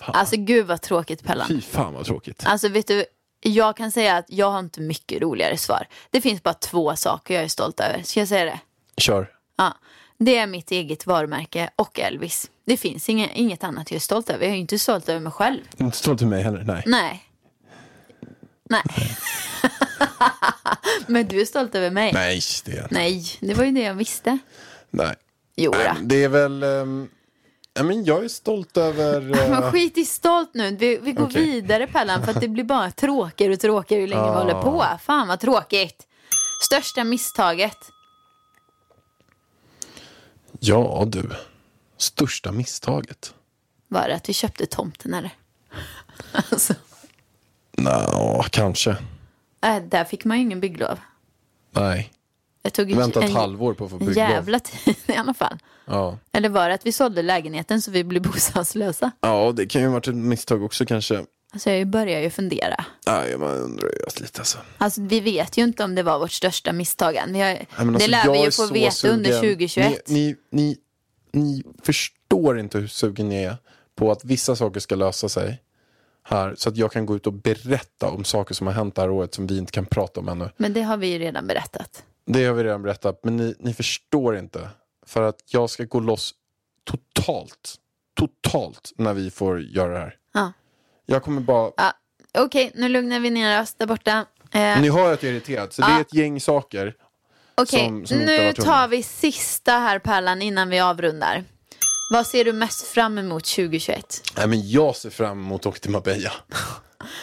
[0.00, 0.14] Fan.
[0.14, 1.48] Alltså gud vad tråkigt Pellan.
[1.48, 2.42] Fy fan vad tråkigt.
[2.46, 3.04] Alltså vet du,
[3.42, 5.86] jag kan säga att jag har inte mycket roligare svar.
[6.10, 8.02] Det finns bara två saker jag är stolt över.
[8.02, 8.60] Ska jag säga det?
[8.96, 9.30] Kör.
[9.56, 9.74] Ja,
[10.18, 12.50] det är mitt eget varumärke och Elvis.
[12.64, 14.46] Det finns inget, inget annat jag är stolt över.
[14.46, 15.60] Jag är inte stolt över mig själv.
[15.78, 16.82] Inte stolt över mig heller, nej.
[16.86, 17.24] Nej.
[18.70, 18.82] Nej.
[21.06, 22.12] Men du är stolt över mig?
[22.12, 22.94] Nej, det är jag inte.
[22.94, 24.38] Nej, det var ju det jag visste.
[24.90, 25.14] Nej.
[25.56, 25.96] Jo, då.
[26.02, 26.62] Det är väl...
[26.62, 27.08] Um,
[27.74, 29.20] ja, men jag är stolt över...
[29.20, 30.76] Men eh, skit i stolt nu.
[30.76, 31.42] Vi, vi går Okej.
[31.42, 34.86] vidare Pellan för att det blir bara tråkigare och tråkigare ju längre vi håller på.
[35.02, 36.06] Fan vad tråkigt.
[36.62, 37.76] Största misstaget.
[40.60, 41.30] ja, du.
[41.96, 43.34] Största misstaget?
[43.88, 45.30] Var det att vi köpte tomten eller?
[46.50, 46.74] Alltså,
[47.76, 48.90] Nå, kanske.
[49.64, 50.98] äh, där fick man ju ingen bygglov.
[51.70, 52.12] Nej.
[52.62, 54.16] Jag tog Vänta ett en, halvår på att få bygglov.
[54.16, 55.58] jävla tid i alla fall.
[55.84, 56.18] Ja.
[56.32, 59.10] Eller var det att vi sålde lägenheten så vi blev bostadslösa?
[59.20, 61.24] ja, det kan ju ha varit ett misstag också kanske.
[61.52, 62.84] Alltså jag börjar ju fundera.
[63.06, 64.58] Nej, man undrar ju lite alltså.
[64.78, 67.34] Alltså vi vet ju inte om det var vårt största misstag än.
[67.34, 69.68] Har, Nej, men det alltså, lär jag vi ju få veta under sugen.
[69.68, 70.08] 2021.
[70.08, 70.76] Ni, ni,
[71.32, 73.56] ni, ni förstår inte hur sugen ni är
[73.96, 75.62] på att vissa saker ska lösa sig
[76.24, 76.54] här.
[76.56, 79.10] Så att jag kan gå ut och berätta om saker som har hänt det här
[79.10, 80.50] året som vi inte kan prata om ännu.
[80.56, 82.02] Men det har vi ju redan berättat.
[82.24, 84.68] Det har vi redan berättat, men ni, ni förstår inte.
[85.06, 86.34] För att jag ska gå loss
[86.84, 87.74] totalt,
[88.18, 90.16] totalt när vi får göra det här.
[90.34, 90.52] Ja.
[91.06, 91.70] Jag kommer bara...
[91.76, 91.92] Ja,
[92.38, 94.26] Okej, nu lugnar vi ner oss där borta.
[94.52, 95.96] Eh, Ni hör att jag är irriterad, så det Ja.
[95.96, 96.94] är ett gäng saker.
[97.54, 101.44] Okej, som har nu tar vi sista här Pärlan innan vi avrundar.
[102.12, 104.22] Vad ser du mest fram emot 2021?
[104.36, 106.32] Nej, men jag ser fram emot att åka till Marbella.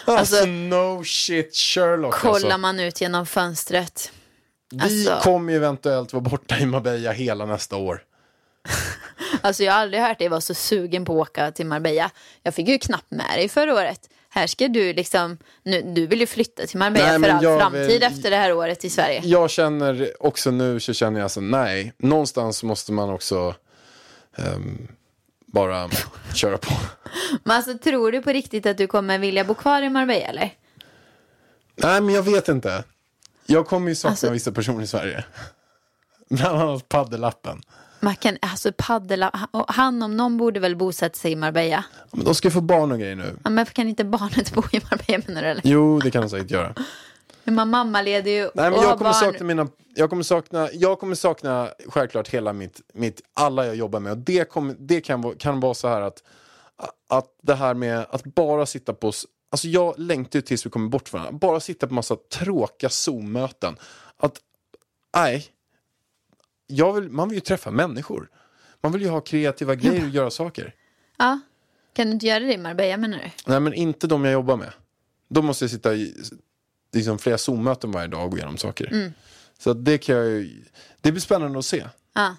[0.06, 2.58] Alltså, no shit Sherlock Kollar alltså.
[2.58, 4.12] man ut genom fönstret.
[4.72, 8.04] Vi alltså- kommer ju eventuellt vara borta i Marbella hela nästa år.
[9.42, 12.12] Alltså jag har aldrig hört dig vara så sugen på att åka till Marbella.
[12.44, 14.10] Jag fick ju knappt med dig förra året.
[14.30, 17.88] Här ska du liksom, nu, du vill ju flytta till Marbella Nej, för all framtid
[17.88, 19.22] vill- efter det här året i Sverige.
[19.24, 23.56] Jag känner också nu så känner jag så nej, någonstans måste man också
[24.38, 24.88] ehm,
[25.46, 25.90] bara
[26.34, 26.74] köra på.
[27.44, 30.54] Men alltså tror du på riktigt att du kommer vilja bo kvar i Marbella eller?
[31.76, 32.84] Nej, men jag vet inte.
[33.50, 35.24] Jag kommer ju sakna Alltså- vissa personer i Sverige.
[36.30, 37.62] Bland annat paddelappen.
[38.02, 38.72] Man kan, alltså
[39.52, 41.84] och han om någon borde väl bosätta sig i Marbella.
[42.12, 43.36] Men de ska få barn och grejer nu.
[43.44, 45.62] Ja, men kan inte barnet bo i Marbella menar du eller?
[45.66, 46.74] Jo, det kan de säkert göra.
[47.44, 49.14] Men man mammaledig ju Nej, men jag kommer barn.
[49.14, 54.00] sakna mina, jag kommer sakna, jag kommer sakna självklart hela mitt, mitt alla jag jobbar
[54.00, 54.12] med.
[54.12, 56.24] Och det, kommer, det kan, vara- kan vara så här att,
[57.10, 59.12] att det här med att bara sitta på,
[59.50, 61.40] alltså jag längtar ju tills vi kommer bort från varandra.
[61.40, 63.78] Bara sitta på massa tråkiga Zoom-möten.
[64.18, 64.42] Att,
[65.16, 65.46] nej,
[66.68, 68.30] jag vill, man vill ju träffa människor.
[68.82, 70.76] Man vill ju ha kreativa grejer och göra saker.
[71.18, 71.40] Ja.
[71.94, 73.32] Kan du inte göra det i Marbella menar du?
[73.46, 74.74] Nej men inte de jag jobbar med.
[75.30, 76.16] Då måste jag sitta i
[76.94, 79.14] liksom, flera Zoom-möten varje dag och gå igenom saker.
[79.60, 80.66] Så att det kan jag ju,
[81.02, 81.88] det blir spännande att se.
[82.14, 82.36] Ja.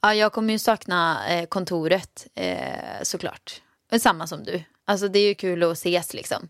[0.00, 3.62] ja, jag kommer ju sakna eh, kontoret eh, såklart.
[4.00, 4.62] Samma som du.
[4.84, 6.48] Alltså det är ju kul att ses liksom.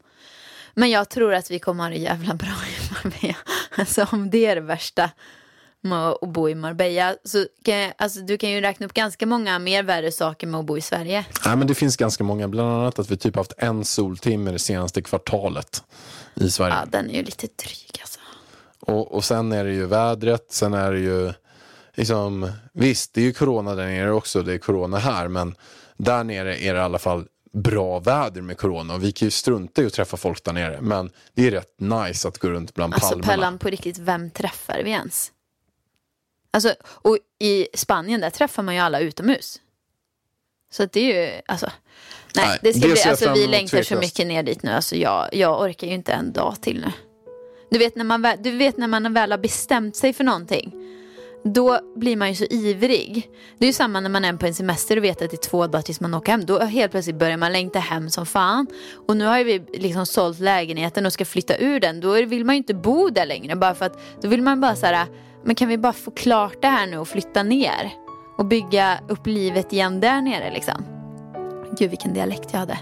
[0.74, 3.36] Men jag tror att vi kommer ha det jävla bra i Marbella.
[3.78, 5.10] Alltså om det är det värsta
[5.80, 7.16] med att bo i Marbella.
[7.24, 10.66] Så kan alltså, du kan ju räkna upp ganska många mer värre saker med att
[10.66, 11.24] bo i Sverige.
[11.46, 14.58] Nej, men det finns ganska många, bland annat att vi typ haft en soltimme det
[14.58, 15.84] senaste kvartalet
[16.34, 16.74] i Sverige.
[16.74, 18.20] Ja, den är ju lite dryg alltså.
[18.80, 21.32] Och, och sen är det ju vädret, sen är det ju
[21.94, 25.54] liksom, visst det är ju corona där nere också, det är corona här, men
[25.96, 29.30] där nere är det i alla fall bra väder med corona och vi kan ju
[29.30, 32.74] strunta i att träffa folk där nere, men det är rätt nice att gå runt
[32.74, 33.32] bland Alltså palmerna.
[33.32, 35.32] Pellan på riktigt, vem träffar vi ens?
[36.50, 39.60] Alltså, och i Spanien där träffar man ju alla utomhus.
[40.72, 41.70] Så att det är ju, alltså.
[42.36, 44.70] Nej, Nej, det ska det bli, alltså vi längtar så mycket ner dit nu.
[44.70, 46.92] Alltså jag, jag orkar ju inte en dag till nu.
[47.70, 50.72] Du vet, när man du vet när man väl har bestämt sig för någonting.
[51.44, 53.30] Då blir man ju så ivrig.
[53.58, 55.48] Det är ju samma när man är på en semester och vet att det är
[55.48, 56.44] två dagar tills man åker hem.
[56.44, 58.66] Då helt plötsligt börjar man längta hem som fan.
[59.08, 62.00] Och nu har ju vi liksom sålt lägenheten och ska flytta ur den.
[62.00, 63.56] Då vill man ju inte bo där längre.
[63.56, 65.06] Bara för att då vill man bara så här,
[65.44, 67.90] men kan vi bara få klart det här nu och flytta ner?
[68.38, 70.84] Och bygga upp livet igen där nere liksom.
[71.78, 72.78] Gud vilken dialekt jag hade.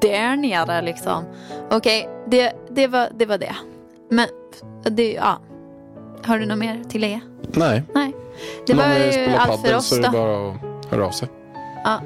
[0.00, 1.24] Där nere liksom.
[1.70, 3.56] Okej, det, det, var, det var det.
[4.10, 4.28] Men
[4.90, 5.38] det, ja.
[6.26, 7.20] Har du något mer att tillägga?
[7.52, 8.12] Nej, Nej.
[8.66, 10.12] Det var ju allt för oss så är det då.
[10.12, 11.28] bara att höra av sig.
[11.84, 12.00] Ja.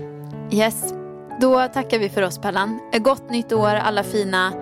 [0.50, 0.94] Yes.
[1.40, 2.80] Då tackar vi för oss Pellan.
[2.92, 4.52] Ett Gott nytt år alla fina.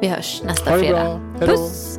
[0.00, 1.20] Vi hörs nästa fredag.
[1.38, 1.46] bra.
[1.46, 1.46] Då.
[1.46, 1.98] Puss!